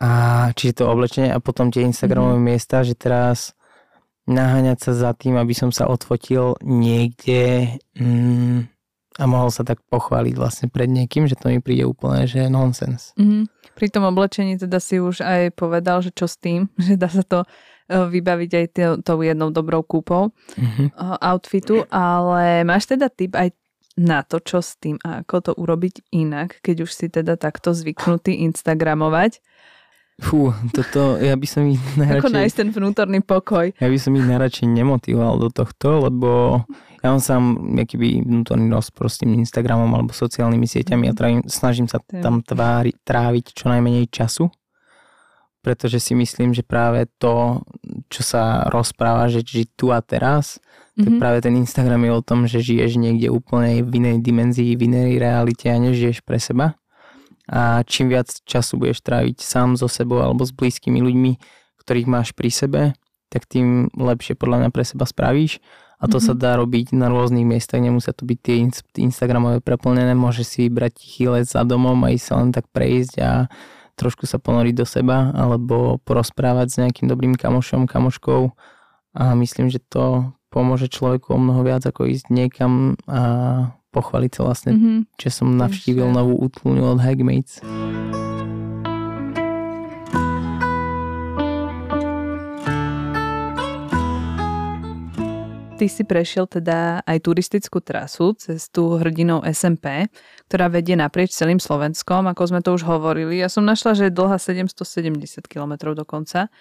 A 0.00 0.48
čiže 0.56 0.84
to 0.84 0.92
oblečenie 0.92 1.32
a 1.32 1.40
potom 1.40 1.72
tie 1.72 1.84
Instagramové 1.84 2.36
mm-hmm. 2.36 2.48
miesta, 2.52 2.84
že 2.84 2.96
teraz 2.96 3.56
naháňať 4.30 4.78
sa 4.78 4.92
za 4.94 5.10
tým, 5.12 5.34
aby 5.36 5.52
som 5.52 5.74
sa 5.74 5.90
odfotil 5.90 6.54
niekde 6.62 7.76
mm, 7.98 8.70
a 9.20 9.24
mohol 9.26 9.50
sa 9.50 9.66
tak 9.66 9.82
pochváliť 9.90 10.34
vlastne 10.38 10.66
pred 10.70 10.88
niekým, 10.88 11.26
že 11.26 11.36
to 11.36 11.50
mi 11.50 11.58
príde 11.58 11.84
úplne, 11.84 12.24
že 12.24 12.46
nonsens. 12.46 13.12
Mm-hmm. 13.18 13.42
Pri 13.74 13.88
tom 13.90 14.06
oblečení 14.06 14.56
teda 14.56 14.78
si 14.78 15.02
už 15.02 15.20
aj 15.20 15.58
povedal, 15.58 16.00
že 16.00 16.14
čo 16.14 16.30
s 16.30 16.38
tým, 16.38 16.70
že 16.86 16.94
dá 16.94 17.10
sa 17.10 17.26
to 17.26 17.42
e, 17.42 17.46
vybaviť 17.90 18.50
aj 18.54 18.66
tou 19.02 19.18
jednou 19.20 19.50
dobrou 19.50 19.82
kúpou 19.82 20.30
mm-hmm. 20.56 20.94
outfitu, 21.20 21.84
ale 21.90 22.62
máš 22.62 22.88
teda 22.88 23.10
tip 23.10 23.34
aj 23.34 23.52
na 24.00 24.24
to, 24.24 24.40
čo 24.40 24.64
s 24.64 24.80
tým 24.80 24.96
a 25.04 25.20
ako 25.20 25.50
to 25.50 25.52
urobiť 25.58 26.08
inak, 26.14 26.62
keď 26.64 26.88
už 26.88 26.90
si 26.94 27.06
teda 27.12 27.36
takto 27.36 27.76
zvyknutý 27.76 28.46
Instagramovať 28.48 29.42
Fú, 30.20 30.52
toto, 30.76 31.16
ja 31.16 31.32
by 31.32 31.46
som 31.48 31.64
ich 31.64 31.80
najradšej... 32.00 32.22
Ako 32.22 32.30
nájsť 32.30 32.56
ten 32.56 32.68
vnútorný 32.70 33.18
pokoj. 33.24 33.72
Ja 33.80 33.88
by 33.88 33.98
som 33.98 34.12
ich 34.14 34.28
najradšej 34.28 34.68
nemotivoval 34.68 35.40
do 35.40 35.48
tohto, 35.48 36.04
lebo 36.06 36.62
ja 37.00 37.08
mám 37.08 37.24
sám 37.24 37.56
akýby 37.80 38.20
vnútorný 38.20 38.68
rozpor 38.68 39.08
s 39.08 39.24
tým 39.24 39.32
Instagramom 39.40 39.88
alebo 39.88 40.12
sociálnymi 40.12 40.66
sieťami 40.68 41.08
a 41.08 41.16
trávim, 41.16 41.40
snažím 41.48 41.88
sa 41.88 42.04
tam 42.20 42.44
tvári, 42.44 42.92
tráviť 43.00 43.56
čo 43.56 43.72
najmenej 43.72 44.12
času, 44.12 44.52
pretože 45.64 45.96
si 45.96 46.12
myslím, 46.12 46.52
že 46.52 46.60
práve 46.60 47.08
to, 47.16 47.64
čo 48.12 48.20
sa 48.20 48.68
rozpráva, 48.68 49.32
že 49.32 49.40
žiť 49.40 49.68
tu 49.72 49.88
a 49.96 50.04
teraz, 50.04 50.60
mm-hmm. 50.60 51.00
tak 51.00 51.12
mhm. 51.16 51.20
práve 51.20 51.38
ten 51.40 51.54
Instagram 51.56 52.04
je 52.04 52.12
o 52.12 52.20
tom, 52.20 52.40
že 52.44 52.60
žiješ 52.60 53.00
niekde 53.00 53.32
úplne 53.32 53.80
v 53.80 53.92
inej 54.04 54.20
dimenzii, 54.20 54.76
v 54.76 54.84
inej 54.84 55.10
realite 55.16 55.72
a 55.72 55.80
nežiješ 55.80 56.20
pre 56.20 56.36
seba 56.36 56.79
a 57.50 57.82
čím 57.82 58.14
viac 58.14 58.30
času 58.46 58.78
budeš 58.78 59.02
tráviť 59.02 59.42
sám 59.42 59.74
so 59.74 59.90
sebou 59.90 60.22
alebo 60.22 60.46
s 60.46 60.54
blízkymi 60.54 61.02
ľuďmi, 61.02 61.32
ktorých 61.82 62.06
máš 62.06 62.30
pri 62.30 62.50
sebe, 62.54 62.82
tak 63.26 63.50
tým 63.50 63.90
lepšie 63.90 64.38
podľa 64.38 64.66
mňa 64.66 64.70
pre 64.70 64.86
seba 64.86 65.02
spravíš 65.02 65.58
a 65.98 66.06
to 66.06 66.22
mm-hmm. 66.22 66.26
sa 66.30 66.32
dá 66.38 66.54
robiť 66.56 66.94
na 66.94 67.10
rôznych 67.10 67.44
miestach, 67.44 67.82
nemusia 67.82 68.14
to 68.14 68.22
byť 68.22 68.38
tie 68.38 68.56
Instagramové 69.02 69.58
preplnené, 69.58 70.14
môže 70.14 70.46
si 70.46 70.70
brať 70.70 71.02
chýlec 71.02 71.50
za 71.50 71.66
domom 71.66 71.98
a 72.06 72.14
ísť 72.14 72.24
sa 72.24 72.34
len 72.38 72.50
tak 72.54 72.70
prejsť 72.70 73.14
a 73.18 73.50
trošku 73.98 74.24
sa 74.24 74.38
ponoriť 74.38 74.74
do 74.78 74.86
seba 74.86 75.34
alebo 75.34 75.98
porozprávať 76.06 76.66
s 76.70 76.78
nejakým 76.80 77.10
dobrým 77.10 77.34
kamošom, 77.34 77.90
kamoškou 77.90 78.54
a 79.18 79.34
myslím, 79.34 79.68
že 79.68 79.82
to 79.82 80.30
pomôže 80.54 80.86
človeku 80.86 81.34
o 81.34 81.38
mnoho 81.38 81.66
viac, 81.66 81.82
ako 81.82 82.06
ísť 82.06 82.30
niekam 82.30 82.94
a 83.10 83.22
pochváliť 83.90 84.30
sa 84.34 84.42
vlastne, 84.46 84.72
Mhm. 84.74 84.98
že 85.18 85.28
som 85.30 85.50
navštívil 85.54 86.06
Že- 86.08 86.14
novú 86.14 86.34
útluňu 86.40 86.94
od 86.94 86.98
Hagmates. 87.02 87.60
Ty 95.80 95.88
si 95.88 96.04
prešiel 96.04 96.44
teda 96.44 97.00
aj 97.08 97.18
turistickú 97.24 97.80
trasu 97.80 98.36
cez 98.36 98.68
tú 98.68 99.00
hrdinou 99.00 99.40
SMP, 99.48 100.12
ktorá 100.44 100.68
vedie 100.68 100.92
naprieč 100.92 101.32
celým 101.32 101.56
Slovenskom, 101.56 102.28
ako 102.28 102.52
sme 102.52 102.60
to 102.60 102.76
už 102.76 102.84
hovorili. 102.84 103.40
Ja 103.40 103.48
som 103.48 103.64
našla, 103.64 103.96
že 103.96 104.04
je 104.08 104.12
dlhá 104.12 104.36
770 104.36 105.48
km 105.48 105.96
dokonca. 105.96 106.52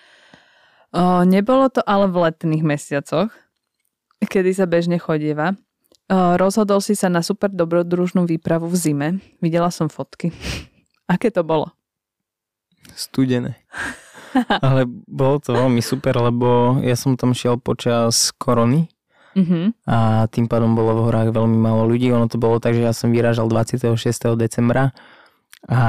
O, 0.96 1.28
nebolo 1.28 1.68
to 1.68 1.84
ale 1.84 2.08
v 2.08 2.32
letných 2.32 2.64
mesiacoch, 2.64 3.36
kedy 4.24 4.56
sa 4.56 4.64
bežne 4.64 4.96
chodieva. 4.96 5.60
Rozhodol 6.10 6.82
si 6.82 6.98
sa 6.98 7.06
na 7.06 7.22
super 7.22 7.54
dobrodružnú 7.54 8.26
výpravu 8.26 8.66
v 8.66 8.76
zime. 8.76 9.08
Videla 9.40 9.70
som 9.70 9.88
fotky. 9.88 10.34
Aké 11.14 11.30
to 11.30 11.46
bolo? 11.46 11.70
Studené. 12.98 13.62
Ale 14.66 14.86
bolo 15.06 15.38
to 15.42 15.54
veľmi 15.54 15.82
super, 15.82 16.18
lebo 16.18 16.82
ja 16.82 16.94
som 16.98 17.14
tam 17.18 17.34
šiel 17.34 17.58
počas 17.58 18.34
korony 18.38 18.90
Mhm. 19.38 19.86
a 19.86 20.26
tým 20.34 20.50
pádom 20.50 20.74
bolo 20.74 21.00
v 21.00 21.06
horách 21.06 21.30
veľmi 21.30 21.54
málo 21.54 21.86
ľudí. 21.86 22.10
Ono 22.10 22.26
to 22.26 22.42
bolo 22.42 22.58
tak, 22.58 22.74
že 22.74 22.82
ja 22.82 22.94
som 22.98 23.14
vyrážal 23.14 23.46
26. 23.46 24.34
decembra 24.34 24.90
a 25.70 25.80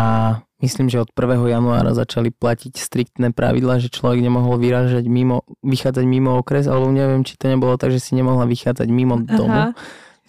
myslím, 0.61 0.93
že 0.93 1.01
od 1.01 1.09
1. 1.17 1.49
januára 1.49 1.97
začali 1.97 2.29
platiť 2.31 2.77
striktné 2.77 3.33
pravidla, 3.33 3.81
že 3.81 3.89
človek 3.89 4.21
nemohol 4.21 4.61
vyrážať 4.61 5.09
mimo, 5.09 5.49
vychádzať 5.65 6.05
mimo 6.05 6.37
okres, 6.37 6.69
alebo 6.69 6.93
neviem, 6.93 7.25
či 7.25 7.41
to 7.41 7.49
nebolo 7.49 7.81
tak, 7.81 7.97
že 7.97 7.99
si 7.99 8.13
nemohla 8.13 8.45
vychádzať 8.45 8.89
mimo 8.93 9.17
domu. 9.19 9.73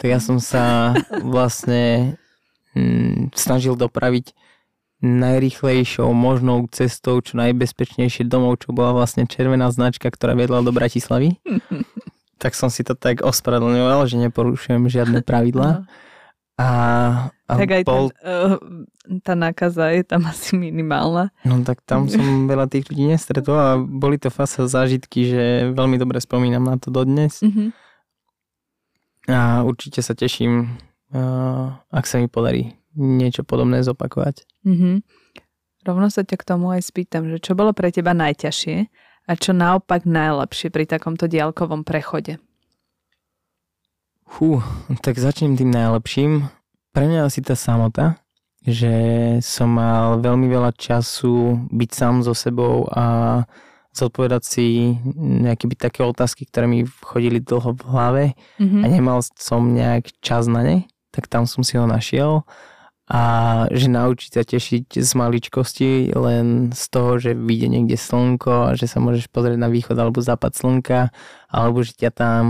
Tak 0.02 0.08
ja 0.10 0.18
som 0.18 0.42
sa 0.42 0.98
vlastne 1.22 2.18
mm, 2.74 3.30
snažil 3.38 3.78
dopraviť 3.78 4.34
najrychlejšou 5.02 6.10
možnou 6.10 6.66
cestou, 6.70 7.22
čo 7.22 7.38
najbezpečnejšie 7.38 8.26
domov, 8.26 8.62
čo 8.62 8.74
bola 8.74 8.94
vlastne 8.98 9.30
červená 9.30 9.70
značka, 9.70 10.10
ktorá 10.10 10.34
viedla 10.34 10.62
do 10.62 10.74
Bratislavy. 10.74 11.38
tak 12.42 12.58
som 12.58 12.66
si 12.66 12.82
to 12.82 12.98
tak 12.98 13.22
ospravedlňoval, 13.22 14.10
že 14.10 14.18
neporušujem 14.18 14.90
žiadne 14.90 15.22
pravidlá. 15.28 15.86
A, 16.58 16.68
a 17.46 17.52
Tak 17.54 17.70
aj 17.70 17.82
bol, 17.86 18.10
ten, 18.10 18.18
uh, 18.26 18.58
tá 19.22 19.38
nákaza 19.38 19.94
je 19.94 20.02
tam 20.02 20.26
asi 20.34 20.58
minimálna. 20.58 21.30
no 21.46 21.62
tak 21.62 21.78
tam 21.86 22.10
som 22.10 22.50
veľa 22.50 22.66
tých 22.66 22.90
ľudí 22.90 23.06
nestretol 23.06 23.54
a 23.54 23.70
boli 23.78 24.18
to 24.18 24.34
fasa 24.34 24.66
zážitky, 24.66 25.30
že 25.30 25.44
veľmi 25.74 25.94
dobre 25.98 26.18
spomínam 26.18 26.66
na 26.66 26.74
to 26.78 26.90
dodnes. 26.90 27.38
Mhm. 27.42 27.70
A 29.30 29.62
určite 29.62 30.02
sa 30.02 30.18
teším, 30.18 30.78
ak 31.92 32.04
sa 32.08 32.18
mi 32.18 32.26
podarí 32.26 32.74
niečo 32.96 33.46
podobné 33.46 33.80
zopakovať. 33.84 34.44
Mhm. 34.64 35.02
Rovno 35.82 36.06
sa 36.14 36.22
ťa 36.22 36.36
k 36.38 36.46
tomu 36.46 36.70
aj 36.70 36.86
spýtam, 36.86 37.26
že 37.26 37.42
čo 37.42 37.58
bolo 37.58 37.74
pre 37.74 37.90
teba 37.90 38.14
najťažšie 38.14 38.86
a 39.26 39.32
čo 39.34 39.50
naopak 39.50 40.06
najlepšie 40.06 40.70
pri 40.70 40.86
takomto 40.86 41.26
diálkovom 41.26 41.82
prechode? 41.82 42.38
Fú, 44.22 44.62
tak 45.02 45.18
začnem 45.18 45.58
tým 45.58 45.74
najlepším. 45.74 46.46
Pre 46.94 47.04
mňa 47.04 47.26
asi 47.26 47.42
tá 47.42 47.58
samota, 47.58 48.22
že 48.62 48.94
som 49.42 49.74
mal 49.74 50.22
veľmi 50.22 50.46
veľa 50.46 50.70
času 50.78 51.66
byť 51.66 51.90
sám 51.90 52.22
so 52.22 52.30
sebou 52.30 52.86
a 52.94 53.42
zodpovedať 53.92 54.42
si 54.42 54.96
nejaké 55.16 55.68
by 55.68 55.74
také 55.76 56.00
otázky, 56.02 56.48
ktoré 56.48 56.64
mi 56.64 56.88
chodili 57.04 57.38
dlho 57.40 57.76
v 57.76 57.82
hlave 57.84 58.24
Mhm. 58.58 58.80
a 58.82 58.86
nemal 58.88 59.18
som 59.36 59.72
nejak 59.72 60.10
čas 60.24 60.48
na 60.48 60.64
ne, 60.64 60.76
tak 61.12 61.28
tam 61.28 61.44
som 61.44 61.60
si 61.60 61.76
ho 61.76 61.84
našiel 61.84 62.44
a 63.12 63.22
že 63.68 63.92
naučiť 63.92 64.30
sa 64.32 64.42
tešiť 64.46 65.04
z 65.04 65.10
maličkosti 65.12 66.16
len 66.16 66.72
z 66.72 66.84
toho, 66.88 67.20
že 67.20 67.36
vyjde 67.36 67.68
niekde 67.68 67.96
slnko 68.00 68.72
a 68.72 68.74
že 68.78 68.88
sa 68.88 69.02
môžeš 69.02 69.28
pozrieť 69.28 69.58
na 69.60 69.68
východ 69.68 69.92
alebo 69.98 70.24
západ 70.24 70.56
slnka 70.56 71.12
alebo 71.52 71.84
že 71.84 71.92
ťa 71.92 72.10
tam 72.14 72.44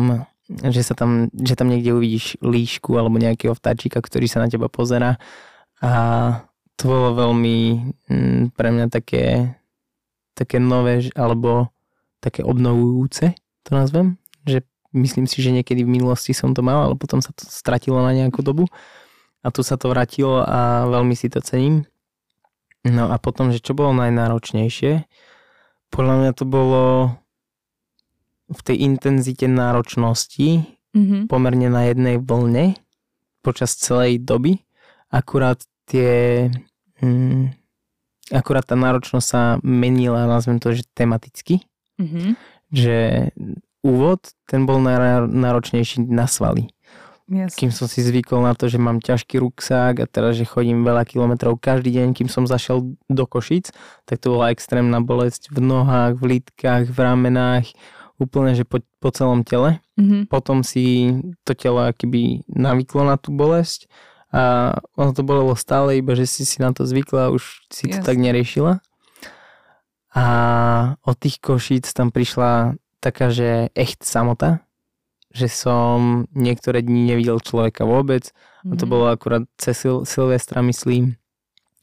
že 0.52 0.84
sa 0.84 0.92
tam, 0.92 1.32
že 1.32 1.56
tam 1.56 1.72
niekde 1.72 1.96
uvidíš 1.96 2.36
líšku 2.44 2.92
alebo 3.00 3.16
nejakého 3.16 3.56
vtáčika, 3.56 4.04
ktorý 4.04 4.28
sa 4.28 4.44
na 4.44 4.52
teba 4.52 4.68
pozera 4.68 5.16
a 5.80 5.92
to 6.76 6.92
bolo 6.92 7.08
veľmi 7.16 7.58
mm, 8.10 8.42
pre 8.52 8.68
mňa 8.68 8.86
také 8.92 9.56
také 10.32 10.58
nové 10.58 11.08
alebo 11.12 11.68
také 12.22 12.46
obnovujúce 12.46 13.34
to 13.62 13.70
nazvem, 13.74 14.18
že 14.46 14.66
myslím 14.94 15.30
si, 15.30 15.42
že 15.42 15.54
niekedy 15.54 15.86
v 15.86 15.94
minulosti 15.98 16.34
som 16.34 16.52
to 16.52 16.60
mal, 16.60 16.90
ale 16.90 16.94
potom 16.98 17.22
sa 17.22 17.30
to 17.32 17.46
stratilo 17.46 18.02
na 18.02 18.12
nejakú 18.12 18.42
dobu 18.42 18.66
a 19.42 19.48
tu 19.54 19.62
sa 19.62 19.78
to 19.78 19.90
vrátilo 19.90 20.42
a 20.42 20.86
veľmi 20.90 21.14
si 21.14 21.30
to 21.30 21.42
cením. 21.42 21.86
No 22.82 23.10
a 23.10 23.16
potom, 23.22 23.54
že 23.54 23.62
čo 23.62 23.78
bolo 23.78 23.94
najnáročnejšie, 23.94 25.06
podľa 25.94 26.14
mňa 26.18 26.30
to 26.34 26.44
bolo 26.46 26.84
v 28.50 28.60
tej 28.66 28.76
intenzite 28.84 29.46
náročnosti 29.46 30.66
Mhm. 30.92 31.24
pomerne 31.24 31.72
na 31.72 31.88
jednej 31.88 32.20
vlne 32.20 32.76
počas 33.40 33.72
celej 33.80 34.20
doby. 34.20 34.60
Akurát 35.08 35.64
tie... 35.88 36.48
Mm, 37.00 37.56
akurát 38.30 38.62
tá 38.62 38.78
náročnosť 38.78 39.26
sa 39.26 39.42
menila, 39.64 40.30
nazvem 40.30 40.62
to, 40.62 40.76
že 40.76 40.86
tematicky. 40.94 41.64
Mhm. 41.98 42.38
Že 42.72 42.96
úvod, 43.82 44.32
ten 44.46 44.64
bol 44.64 44.78
náročnejší 44.80 46.06
na 46.06 46.30
svaly. 46.30 46.70
Jasne. 47.32 47.56
Kým 47.56 47.70
som 47.72 47.86
si 47.88 48.04
zvykol 48.04 48.44
na 48.44 48.52
to, 48.52 48.68
že 48.68 48.82
mám 48.82 49.00
ťažký 49.00 49.40
ruksák 49.40 50.04
a 50.04 50.06
teraz, 50.10 50.36
že 50.36 50.44
chodím 50.44 50.84
veľa 50.84 51.06
kilometrov 51.06 51.56
každý 51.56 51.94
deň, 51.94 52.08
kým 52.12 52.28
som 52.28 52.44
zašiel 52.44 52.98
do 53.08 53.24
Košic, 53.24 53.72
tak 54.04 54.20
to 54.20 54.36
bola 54.36 54.52
extrémna 54.52 55.00
bolesť 55.00 55.48
v 55.48 55.64
nohách, 55.64 56.18
v 56.18 56.38
lítkach, 56.38 56.90
v 56.90 56.98
ramenách, 56.98 57.72
úplne, 58.20 58.52
že 58.52 58.68
po, 58.68 58.84
po 59.00 59.08
celom 59.14 59.46
tele. 59.46 59.80
Mhm. 59.96 60.28
Potom 60.28 60.60
si 60.66 61.14
to 61.46 61.56
telo 61.56 61.86
akýby 61.86 62.44
navyklo 62.50 63.06
na 63.06 63.16
tú 63.16 63.32
bolesť 63.32 63.88
a 64.32 64.72
ono 64.96 65.12
to 65.12 65.20
bolelo 65.20 65.52
stále, 65.52 65.94
iba 65.94 66.16
že 66.16 66.24
si 66.24 66.42
si 66.42 66.56
na 66.58 66.72
to 66.72 66.82
zvykla 66.82 67.28
už 67.30 67.68
si 67.68 67.92
to 67.92 68.00
tak 68.00 68.16
neriešila. 68.16 68.80
A 70.12 70.24
od 71.04 71.16
tých 71.16 71.40
Košíc 71.40 71.88
tam 71.92 72.08
prišla 72.08 72.76
taká, 73.00 73.32
že 73.32 73.72
echt 73.72 74.04
samota, 74.04 74.60
že 75.32 75.48
som 75.48 76.28
niektoré 76.32 76.80
dni 76.80 77.08
nevidel 77.08 77.40
človeka 77.40 77.84
vôbec 77.84 78.28
a 78.62 78.76
to 78.76 78.84
Mhm. 78.84 78.90
bolo 78.90 79.08
akurát 79.08 79.42
cez 79.56 79.80
Sil- 79.80 80.04
Silvestra, 80.04 80.60
myslím. 80.62 81.16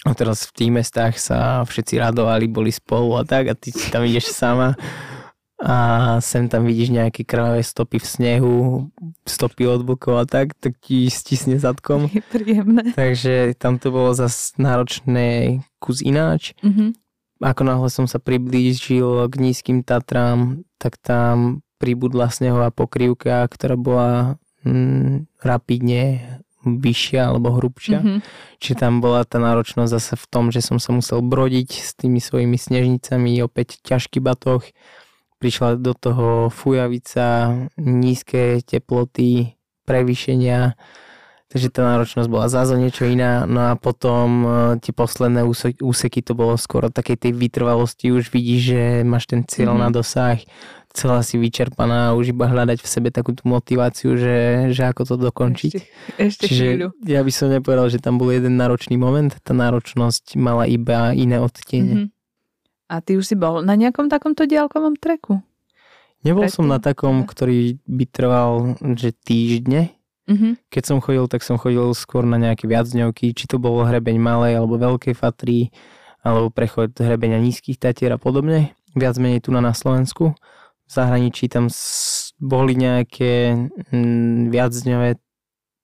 A 0.08 0.16
teraz 0.16 0.48
v 0.48 0.56
tých 0.56 0.72
mestách 0.72 1.20
sa 1.20 1.66
všetci 1.66 2.00
radovali, 2.00 2.48
boli 2.48 2.72
spolu 2.72 3.20
a 3.20 3.28
tak 3.28 3.52
a 3.52 3.54
ty 3.54 3.70
si 3.70 3.92
tam 3.92 4.06
ideš 4.06 4.32
sama 4.32 4.78
a 5.60 5.76
sem 6.24 6.48
tam 6.48 6.64
vidíš 6.64 6.96
nejaké 6.96 7.28
krvavé 7.28 7.60
stopy 7.60 8.00
v 8.00 8.08
snehu, 8.08 8.56
stopy 9.28 9.68
od 9.68 9.84
bokov 9.84 10.16
a 10.16 10.26
tak, 10.26 10.56
tak 10.56 10.80
ti 10.80 11.12
stisne 11.12 11.60
zadkom. 11.60 12.08
Je 12.08 12.24
príjemné. 12.24 12.96
Takže 12.96 13.60
tam 13.60 13.76
to 13.76 13.92
bolo 13.92 14.16
zase 14.16 14.56
náročné 14.56 15.60
kus 15.84 16.00
ináč. 16.00 16.56
Mhm. 16.64 16.96
Ako 17.40 17.64
náhle 17.64 17.88
som 17.88 18.04
sa 18.04 18.20
priblížil 18.20 19.28
k 19.32 19.36
nízkym 19.40 19.88
Tatrám, 19.88 20.68
tak 20.76 21.00
tam 21.00 21.64
pribudla 21.80 22.28
snehová 22.28 22.68
pokrývka, 22.68 23.48
ktorá 23.48 23.80
bola 23.80 24.36
mm, 24.68 25.40
rapidne 25.40 26.04
vyššia 26.64 27.32
alebo 27.32 27.56
hrubšia. 27.56 28.00
Mhm. 28.04 28.20
Čiže 28.60 28.76
tam 28.76 29.00
bola 29.00 29.24
tá 29.24 29.40
náročnosť 29.40 29.92
zase 29.92 30.14
v 30.20 30.26
tom, 30.28 30.52
že 30.52 30.60
som 30.60 30.76
sa 30.80 30.92
musel 30.92 31.24
brodiť 31.24 31.70
s 31.80 31.96
tými 31.96 32.20
svojimi 32.20 32.60
snežnicami, 32.60 33.40
opäť 33.40 33.80
ťažký 33.88 34.20
batoh. 34.20 34.64
Prišla 35.40 35.76
do 35.76 35.94
toho 35.94 36.28
fujavica, 36.50 37.48
nízke 37.76 38.60
teploty, 38.62 39.56
prevýšenia, 39.84 40.76
takže 41.48 41.68
tá 41.70 41.82
náročnosť 41.88 42.28
bola 42.28 42.46
zase 42.46 42.76
niečo 42.76 43.04
iná. 43.04 43.44
No 43.44 43.72
a 43.72 43.74
potom 43.74 44.28
e, 44.38 44.48
tie 44.78 44.92
posledné 44.92 45.42
úse- 45.42 45.80
úseky 45.80 46.22
to 46.22 46.32
bolo 46.34 46.54
skoro 46.56 46.88
takej 46.88 47.18
tej 47.18 47.32
vytrvalosti, 47.34 48.12
už 48.12 48.30
vidíš, 48.30 48.62
že 48.68 48.82
máš 49.02 49.26
ten 49.26 49.42
cieľ 49.42 49.74
Mhm. 49.74 49.80
na 49.80 49.90
dosah, 49.90 50.38
celá 50.90 51.22
si 51.22 51.38
vyčerpaná, 51.38 52.14
už 52.14 52.34
iba 52.34 52.46
hľadať 52.46 52.82
v 52.82 52.90
sebe 52.90 53.10
takú 53.10 53.32
tú 53.32 53.46
motiváciu, 53.46 54.14
že, 54.14 54.38
že 54.70 54.84
ako 54.86 55.02
to 55.06 55.16
dokončiť. 55.24 55.72
Ešte, 55.72 55.88
ešte 56.20 56.46
chvíľu. 56.48 56.92
Čiže 56.94 57.08
ja 57.08 57.22
by 57.24 57.32
som 57.32 57.48
nepovedal, 57.48 57.88
že 57.88 57.98
tam 57.98 58.18
bol 58.18 58.30
jeden 58.30 58.54
náročný 58.54 58.98
moment, 58.98 59.32
tá 59.40 59.54
náročnosť 59.54 60.36
mala 60.36 60.68
iba 60.68 61.14
iné 61.14 61.40
odtiene. 61.40 61.96
Mhm. 61.96 62.19
A 62.90 63.06
ty 63.06 63.22
už 63.22 63.26
si 63.30 63.36
bol 63.38 63.62
na 63.62 63.78
nejakom 63.78 64.10
takomto 64.10 64.50
diálkovom 64.50 64.98
treku? 64.98 65.46
Nebol 66.26 66.50
som 66.52 66.68
na 66.68 66.82
Predtým? 66.82 66.88
takom, 66.90 67.16
ktorý 67.24 67.80
by 67.88 68.06
trval, 68.10 68.52
že 68.98 69.16
týždne. 69.16 69.96
Mhm. 70.28 70.60
Keď 70.68 70.84
som 70.84 70.98
chodil, 71.00 71.26
tak 71.32 71.42
som 71.42 71.56
chodil 71.56 71.86
skôr 71.96 72.26
na 72.26 72.38
nejaké 72.38 72.70
viacdňovky, 72.70 73.34
či 73.34 73.46
to 73.48 73.62
bolo 73.62 73.88
hrebeň 73.88 74.18
malej 74.20 74.54
alebo 74.60 74.78
veľkej 74.78 75.16
fatry, 75.16 75.72
alebo 76.22 76.52
prechod 76.52 76.92
hrebenia 77.00 77.40
nízkych 77.40 77.80
tatier 77.80 78.12
a 78.14 78.20
podobne. 78.20 78.76
Viac 78.94 79.16
menej 79.18 79.48
tu 79.48 79.50
na, 79.56 79.64
na 79.64 79.72
Slovensku. 79.72 80.36
V 80.86 80.90
zahraničí 80.90 81.48
tam 81.48 81.70
boli 82.42 82.74
nejaké 82.74 83.56
mm, 83.94 84.50
viacdňové 84.50 85.22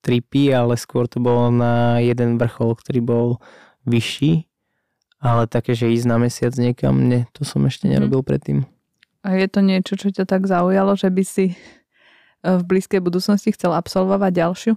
tripy, 0.02 0.54
ale 0.54 0.78
skôr 0.78 1.10
to 1.10 1.18
bolo 1.18 1.50
na 1.50 2.02
jeden 2.02 2.38
vrchol, 2.38 2.78
ktorý 2.78 3.00
bol 3.02 3.28
vyšší. 3.90 4.46
Ale 5.26 5.50
také, 5.50 5.74
že 5.74 5.90
ísť 5.90 6.06
na 6.06 6.22
mesiac 6.22 6.54
niekam, 6.54 6.94
nie, 7.02 7.26
to 7.34 7.42
som 7.42 7.66
ešte 7.66 7.90
nerobil 7.90 8.22
mm. 8.22 8.28
predtým. 8.30 8.60
A 9.26 9.34
je 9.42 9.50
to 9.50 9.66
niečo, 9.66 9.98
čo 9.98 10.14
ťa 10.14 10.30
tak 10.30 10.46
zaujalo, 10.46 10.94
že 10.94 11.10
by 11.10 11.24
si 11.26 11.46
e, 11.50 11.56
v 12.46 12.62
blízkej 12.62 13.02
budúcnosti 13.02 13.50
chcel 13.58 13.74
absolvovať 13.74 14.32
ďalšiu? 14.38 14.74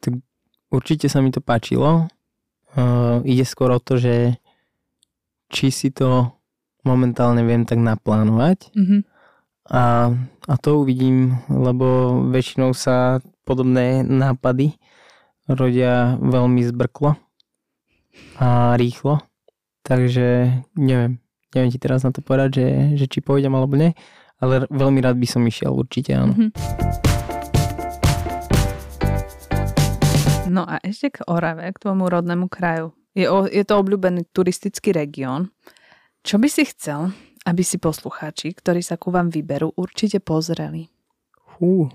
Tak 0.00 0.16
určite 0.72 1.12
sa 1.12 1.20
mi 1.20 1.28
to 1.28 1.44
páčilo. 1.44 2.08
Uh, 2.76 3.24
ide 3.24 3.44
skôr 3.48 3.72
o 3.72 3.80
to, 3.80 3.96
že 3.96 4.36
či 5.48 5.72
si 5.72 5.88
to 5.88 6.36
momentálne 6.84 7.40
viem 7.44 7.64
tak 7.64 7.80
naplánovať. 7.80 8.72
Mm-hmm. 8.76 9.00
A, 9.72 10.12
a 10.46 10.54
to 10.60 10.84
uvidím, 10.84 11.40
lebo 11.48 12.20
väčšinou 12.30 12.76
sa 12.76 13.18
podobné 13.48 14.06
nápady 14.06 14.78
rodia 15.50 16.18
veľmi 16.18 16.62
zbrklo 16.66 17.18
a 18.38 18.74
rýchlo. 18.78 19.22
Takže 19.86 20.50
neviem, 20.74 21.22
neviem 21.54 21.70
ti 21.70 21.78
teraz 21.78 22.02
na 22.02 22.10
to 22.10 22.18
povedať, 22.18 22.58
že, 22.58 22.66
že 22.98 23.06
či 23.06 23.22
pôjdem 23.22 23.54
alebo 23.54 23.78
nie, 23.78 23.94
ale 24.42 24.66
veľmi 24.66 24.98
rád 24.98 25.14
by 25.14 25.28
som 25.30 25.46
išiel, 25.46 25.78
určite 25.78 26.10
áno. 26.10 26.34
Mm-hmm. 26.34 26.50
No 30.50 30.66
a 30.66 30.82
ešte 30.82 31.14
k 31.14 31.22
Orave, 31.30 31.70
k 31.70 31.78
tvojmu 31.86 32.10
rodnému 32.10 32.50
kraju. 32.50 32.90
Je, 33.14 33.30
o, 33.30 33.46
je 33.46 33.62
to 33.62 33.78
obľúbený 33.78 34.26
turistický 34.34 34.90
región. 34.90 35.54
Čo 36.26 36.42
by 36.42 36.48
si 36.50 36.66
chcel, 36.66 37.14
aby 37.46 37.62
si 37.62 37.78
poslucháči, 37.78 38.58
ktorí 38.58 38.82
sa 38.82 38.98
ku 38.98 39.14
vám 39.14 39.30
vyberú, 39.30 39.70
určite 39.78 40.18
pozreli? 40.18 40.90
Hú, 41.56 41.86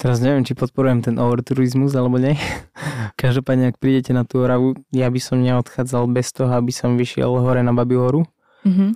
Teraz 0.00 0.16
neviem, 0.24 0.48
či 0.48 0.56
podporujem 0.56 1.04
ten 1.04 1.20
overturizmus 1.20 1.92
alebo 1.92 2.16
nie. 2.16 2.32
Každopádne, 3.20 3.68
ak 3.68 3.76
prídete 3.76 4.16
na 4.16 4.24
tú 4.24 4.40
Oravu, 4.40 4.72
ja 4.96 5.12
by 5.12 5.20
som 5.20 5.44
neodchádzal 5.44 6.08
bez 6.08 6.32
toho, 6.32 6.48
aby 6.56 6.72
som 6.72 6.96
vyšiel 6.96 7.28
hore 7.28 7.60
na 7.60 7.76
Babiu 7.76 8.00
horu. 8.00 8.22
Mm-hmm. 8.64 8.90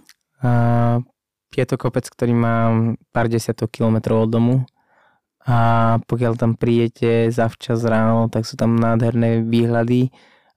A 0.49 0.51
je 1.53 1.65
to 1.69 1.77
kopec, 1.77 2.09
ktorý 2.09 2.33
má 2.33 2.73
pár 3.13 3.29
desiatok 3.29 3.69
kilometrov 3.69 4.25
od 4.25 4.31
domu. 4.33 4.57
A 5.45 6.01
pokiaľ 6.09 6.41
tam 6.41 6.57
prídete 6.57 7.29
zavčas 7.29 7.85
ráno, 7.85 8.33
tak 8.33 8.49
sú 8.49 8.57
tam 8.57 8.81
nádherné 8.81 9.45
výhľady. 9.45 10.09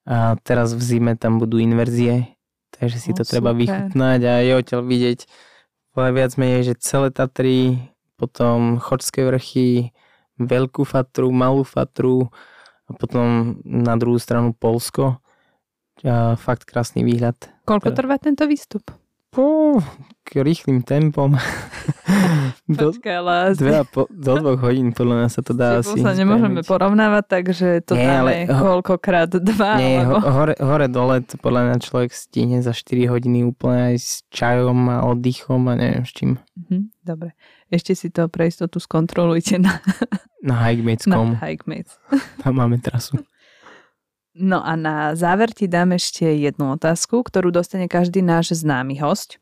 A 0.07 0.39
teraz 0.47 0.71
v 0.71 0.79
zime 0.79 1.19
tam 1.19 1.43
budú 1.43 1.59
inverzie, 1.59 2.39
takže 2.71 3.03
si 3.03 3.11
to 3.11 3.27
super. 3.27 3.31
treba 3.35 3.51
vychutnať 3.51 4.19
a 4.23 4.33
je 4.39 4.51
odtiaľ 4.55 4.81
vidieť 4.87 5.19
viac 5.91 6.31
menej, 6.39 6.71
že 6.71 6.79
celé 6.79 7.11
Tatry, 7.11 7.91
potom 8.15 8.79
Chodské 8.79 9.27
vrchy, 9.27 9.91
veľkú 10.37 10.85
fatru, 10.85 11.33
malú 11.33 11.65
fatru 11.65 12.29
a 12.87 12.91
potom 12.95 13.59
na 13.65 13.97
druhú 13.99 14.17
stranu 14.21 14.53
Polsko. 14.55 15.19
A 16.05 16.37
fakt 16.37 16.69
krásny 16.69 17.01
výhľad. 17.01 17.35
Koľko 17.65 17.89
trvá 17.97 18.21
tento 18.21 18.45
výstup? 18.45 18.85
K 20.27 20.43
rýchlým 20.43 20.83
tempom. 20.83 21.37
do, 22.67 22.91
Počkaj, 22.91 23.15
ale 23.15 23.35
dve 23.55 23.73
a 23.79 23.85
po, 23.87 24.09
do 24.11 24.33
dvoch 24.41 24.59
hodín 24.59 24.91
podľa 24.91 25.15
nás 25.23 25.31
sa 25.37 25.41
to 25.45 25.55
dá 25.55 25.79
asi. 25.79 25.95
sa 26.01 26.11
nemôžeme 26.11 26.59
spraviť. 26.59 26.67
porovnávať, 26.67 27.23
takže 27.29 27.67
to 27.87 27.95
nie, 27.95 28.03
dáme 28.03 28.19
ale, 28.19 28.33
koľkokrát 28.49 29.31
dva. 29.39 29.71
Nie, 29.79 30.03
alebo... 30.03 30.19
hore, 30.27 30.53
hore 30.59 30.87
dole 30.91 31.23
to 31.23 31.39
podľa 31.39 31.61
mňa 31.69 31.75
človek 31.79 32.11
stihne 32.11 32.59
za 32.59 32.75
4 32.75 33.07
hodiny 33.07 33.47
úplne 33.47 33.93
aj 33.93 33.95
s 34.01 34.09
čajom 34.33 34.77
a 34.91 35.07
oddychom 35.07 35.61
a 35.69 35.73
neviem 35.79 36.03
s 36.03 36.11
čím. 36.11 36.41
Mhm, 36.67 36.91
dobre. 37.07 37.37
Ešte 37.71 37.95
si 37.95 38.07
to 38.11 38.27
pre 38.27 38.51
istotu 38.51 38.83
skontrolujte 38.83 39.61
na... 39.61 39.79
Na 40.43 40.59
Hikemates.com. 40.67 41.35
Na 41.37 41.43
Hikemates. 41.45 41.95
Tam 42.43 42.57
máme 42.57 42.81
trasu. 42.83 43.21
No 44.37 44.61
a 44.61 44.77
na 44.77 45.17
záver 45.17 45.49
ti 45.49 45.65
dám 45.65 45.97
ešte 45.97 46.29
jednu 46.29 46.77
otázku, 46.77 47.25
ktorú 47.25 47.49
dostane 47.49 47.89
každý 47.89 48.21
náš 48.21 48.53
známy 48.53 49.01
host. 49.01 49.41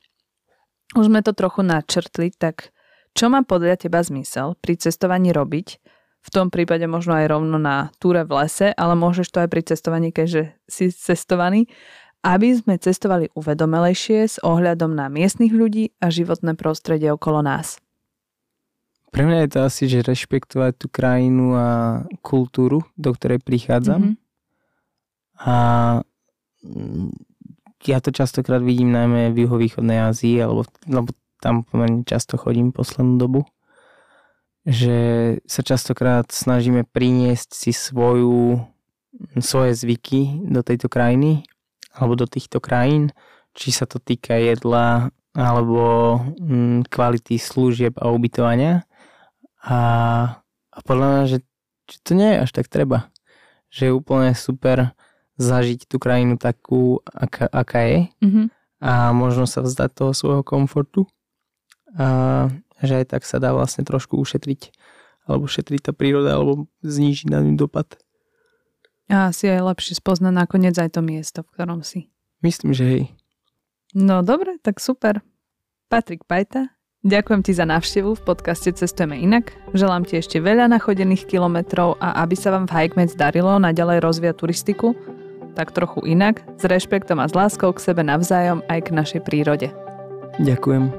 Už 0.95 1.11
sme 1.11 1.19
to 1.19 1.35
trochu 1.35 1.67
načrtli, 1.67 2.31
tak 2.31 2.71
čo 3.11 3.27
má 3.27 3.43
podľa 3.43 3.75
teba 3.75 3.99
zmysel 3.99 4.55
pri 4.63 4.79
cestovaní 4.79 5.35
robiť? 5.35 5.67
V 6.25 6.29
tom 6.31 6.47
prípade 6.47 6.87
možno 6.87 7.13
aj 7.19 7.27
rovno 7.27 7.59
na 7.59 7.91
túre 7.99 8.23
v 8.23 8.43
lese, 8.43 8.71
ale 8.71 8.95
môžeš 8.95 9.27
to 9.29 9.43
aj 9.43 9.49
pri 9.51 9.61
cestovaní, 9.67 10.09
keďže 10.15 10.55
si 10.65 10.89
cestovaný, 10.89 11.67
aby 12.25 12.55
sme 12.57 12.81
cestovali 12.81 13.29
uvedomelejšie 13.37 14.19
s 14.25 14.41
ohľadom 14.41 14.95
na 14.97 15.11
miestnych 15.11 15.53
ľudí 15.53 15.93
a 16.01 16.09
životné 16.09 16.57
prostredie 16.57 17.13
okolo 17.13 17.45
nás. 17.45 17.77
Pre 19.13 19.21
mňa 19.21 19.45
je 19.45 19.49
to 19.53 19.59
asi, 19.63 19.83
že 19.87 20.07
rešpektovať 20.07 20.71
tú 20.75 20.87
krajinu 20.89 21.55
a 21.55 21.67
kultúru, 22.19 22.83
do 22.97 23.13
ktorej 23.13 23.39
prichádzam. 23.45 24.01
Mm-hmm. 24.01 24.24
A 25.41 25.55
mm, 26.63 27.11
ja 27.85 28.01
to 28.01 28.09
častokrát 28.09 28.63
vidím 28.63 28.91
najmä 28.91 29.29
v 29.35 29.45
juhovýchodnej 29.45 30.09
Ázii, 30.09 30.41
alebo, 30.41 30.65
lebo 30.89 31.13
tam 31.43 31.61
pomerne 31.61 32.01
často 32.07 32.39
chodím 32.39 32.73
poslednú 32.73 33.21
dobu, 33.21 33.41
že 34.65 34.97
sa 35.45 35.61
častokrát 35.61 36.25
snažíme 36.33 36.89
priniesť 36.89 37.53
si 37.53 37.69
svoju, 37.69 38.65
svoje 39.37 39.77
zvyky 39.77 40.41
do 40.49 40.65
tejto 40.65 40.89
krajiny 40.89 41.45
alebo 41.93 42.17
do 42.17 42.27
týchto 42.27 42.57
krajín, 42.59 43.13
či 43.55 43.71
sa 43.71 43.85
to 43.85 44.01
týka 44.01 44.35
jedla 44.35 45.13
alebo 45.35 46.17
mm, 46.39 46.87
kvality 46.89 47.37
služieb 47.37 47.99
a 47.99 48.09
ubytovania. 48.09 48.87
A, 49.63 49.79
a 50.71 50.79
podľa 50.83 51.07
mňa, 51.11 51.23
že, 51.27 51.37
že 51.87 51.97
to 52.03 52.11
nie 52.15 52.29
je 52.35 52.41
až 52.41 52.51
tak 52.55 52.67
treba. 52.71 53.11
Že 53.69 53.81
je 53.91 53.93
úplne 53.93 54.31
super 54.31 54.95
zažiť 55.35 55.87
tú 55.87 55.99
krajinu 55.99 56.39
takú, 56.39 57.03
aká, 57.05 57.51
aká 57.51 57.81
je 57.83 57.99
mm-hmm. 58.23 58.45
a 58.79 59.11
možno 59.11 59.43
sa 59.47 59.59
vzdať 59.59 59.89
toho 59.91 60.11
svojho 60.15 60.43
komfortu 60.47 61.07
a 61.95 62.47
že 62.83 63.03
aj 63.03 63.15
tak 63.15 63.23
sa 63.23 63.39
dá 63.39 63.55
vlastne 63.55 63.87
trošku 63.87 64.19
ušetriť 64.19 64.71
alebo 65.25 65.49
šetriť 65.49 65.89
tá 65.89 65.91
príroda 65.95 66.37
alebo 66.37 66.69
znížiť 66.83 67.27
na 67.31 67.41
ňu 67.41 67.55
dopad. 67.57 67.97
A 69.09 69.29
asi 69.29 69.49
aj 69.49 69.73
lepšie 69.73 69.97
spoznať 69.97 70.33
nakoniec 70.33 70.75
aj 70.75 70.97
to 70.97 71.01
miesto, 71.01 71.39
v 71.45 71.51
ktorom 71.55 71.81
si. 71.85 72.09
Myslím, 72.41 72.73
že 72.73 72.85
hej. 72.85 73.03
No 73.95 74.25
dobre, 74.25 74.57
tak 74.61 74.81
super. 74.81 75.21
Patrik 75.87 76.25
Pajta, 76.25 76.75
Ďakujem 77.05 77.45
ti 77.45 77.53
za 77.53 77.69
návštevu 77.69 78.17
v 78.17 78.25
podcaste 78.25 78.73
Cestujeme 78.73 79.13
inak. 79.21 79.53
Želám 79.77 80.09
ti 80.09 80.17
ešte 80.17 80.41
veľa 80.41 80.65
nachodených 80.73 81.29
kilometrov 81.29 82.01
a 82.01 82.25
aby 82.25 82.33
sa 82.33 82.49
vám 82.49 82.65
v 82.65 82.73
Hikemec 82.73 83.13
darilo 83.13 83.61
naďalej 83.61 84.01
rozvíjať 84.01 84.33
turistiku, 84.41 84.97
tak 85.55 85.71
trochu 85.71 86.03
inak, 86.03 86.43
s 86.59 86.63
rešpektom 86.67 87.23
a 87.23 87.25
s 87.25 87.33
láskou 87.33 87.71
k 87.71 87.79
sebe 87.79 88.03
navzájom 88.03 88.59
aj 88.67 88.79
k 88.85 88.89
našej 88.91 89.21
prírode. 89.23 89.71
Ďakujem. 90.43 90.91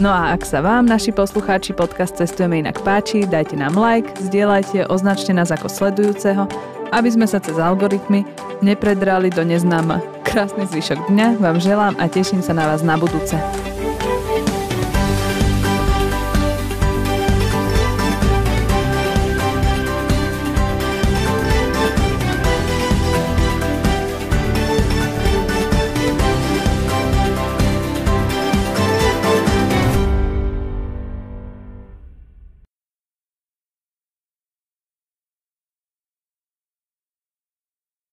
No 0.00 0.08
a 0.08 0.32
ak 0.36 0.44
sa 0.44 0.64
vám, 0.64 0.88
naši 0.88 1.12
poslucháči, 1.12 1.76
podcast 1.76 2.16
Cestujeme 2.16 2.60
inak 2.60 2.80
páči, 2.82 3.28
dajte 3.28 3.56
nám 3.56 3.76
like, 3.76 4.08
zdieľajte, 4.20 4.88
označte 4.88 5.32
nás 5.36 5.52
ako 5.52 5.68
sledujúceho, 5.68 6.44
aby 6.92 7.08
sme 7.08 7.28
sa 7.28 7.40
cez 7.40 7.56
algoritmy 7.56 8.24
nepredrali 8.64 9.28
do 9.32 9.44
neznáma. 9.44 10.00
Krásny 10.24 10.68
zvyšok 10.68 11.08
dňa 11.08 11.40
vám 11.40 11.58
želám 11.60 11.94
a 12.00 12.04
teším 12.08 12.44
sa 12.44 12.52
na 12.52 12.68
vás 12.68 12.84
na 12.84 12.96
budúce. 13.00 13.36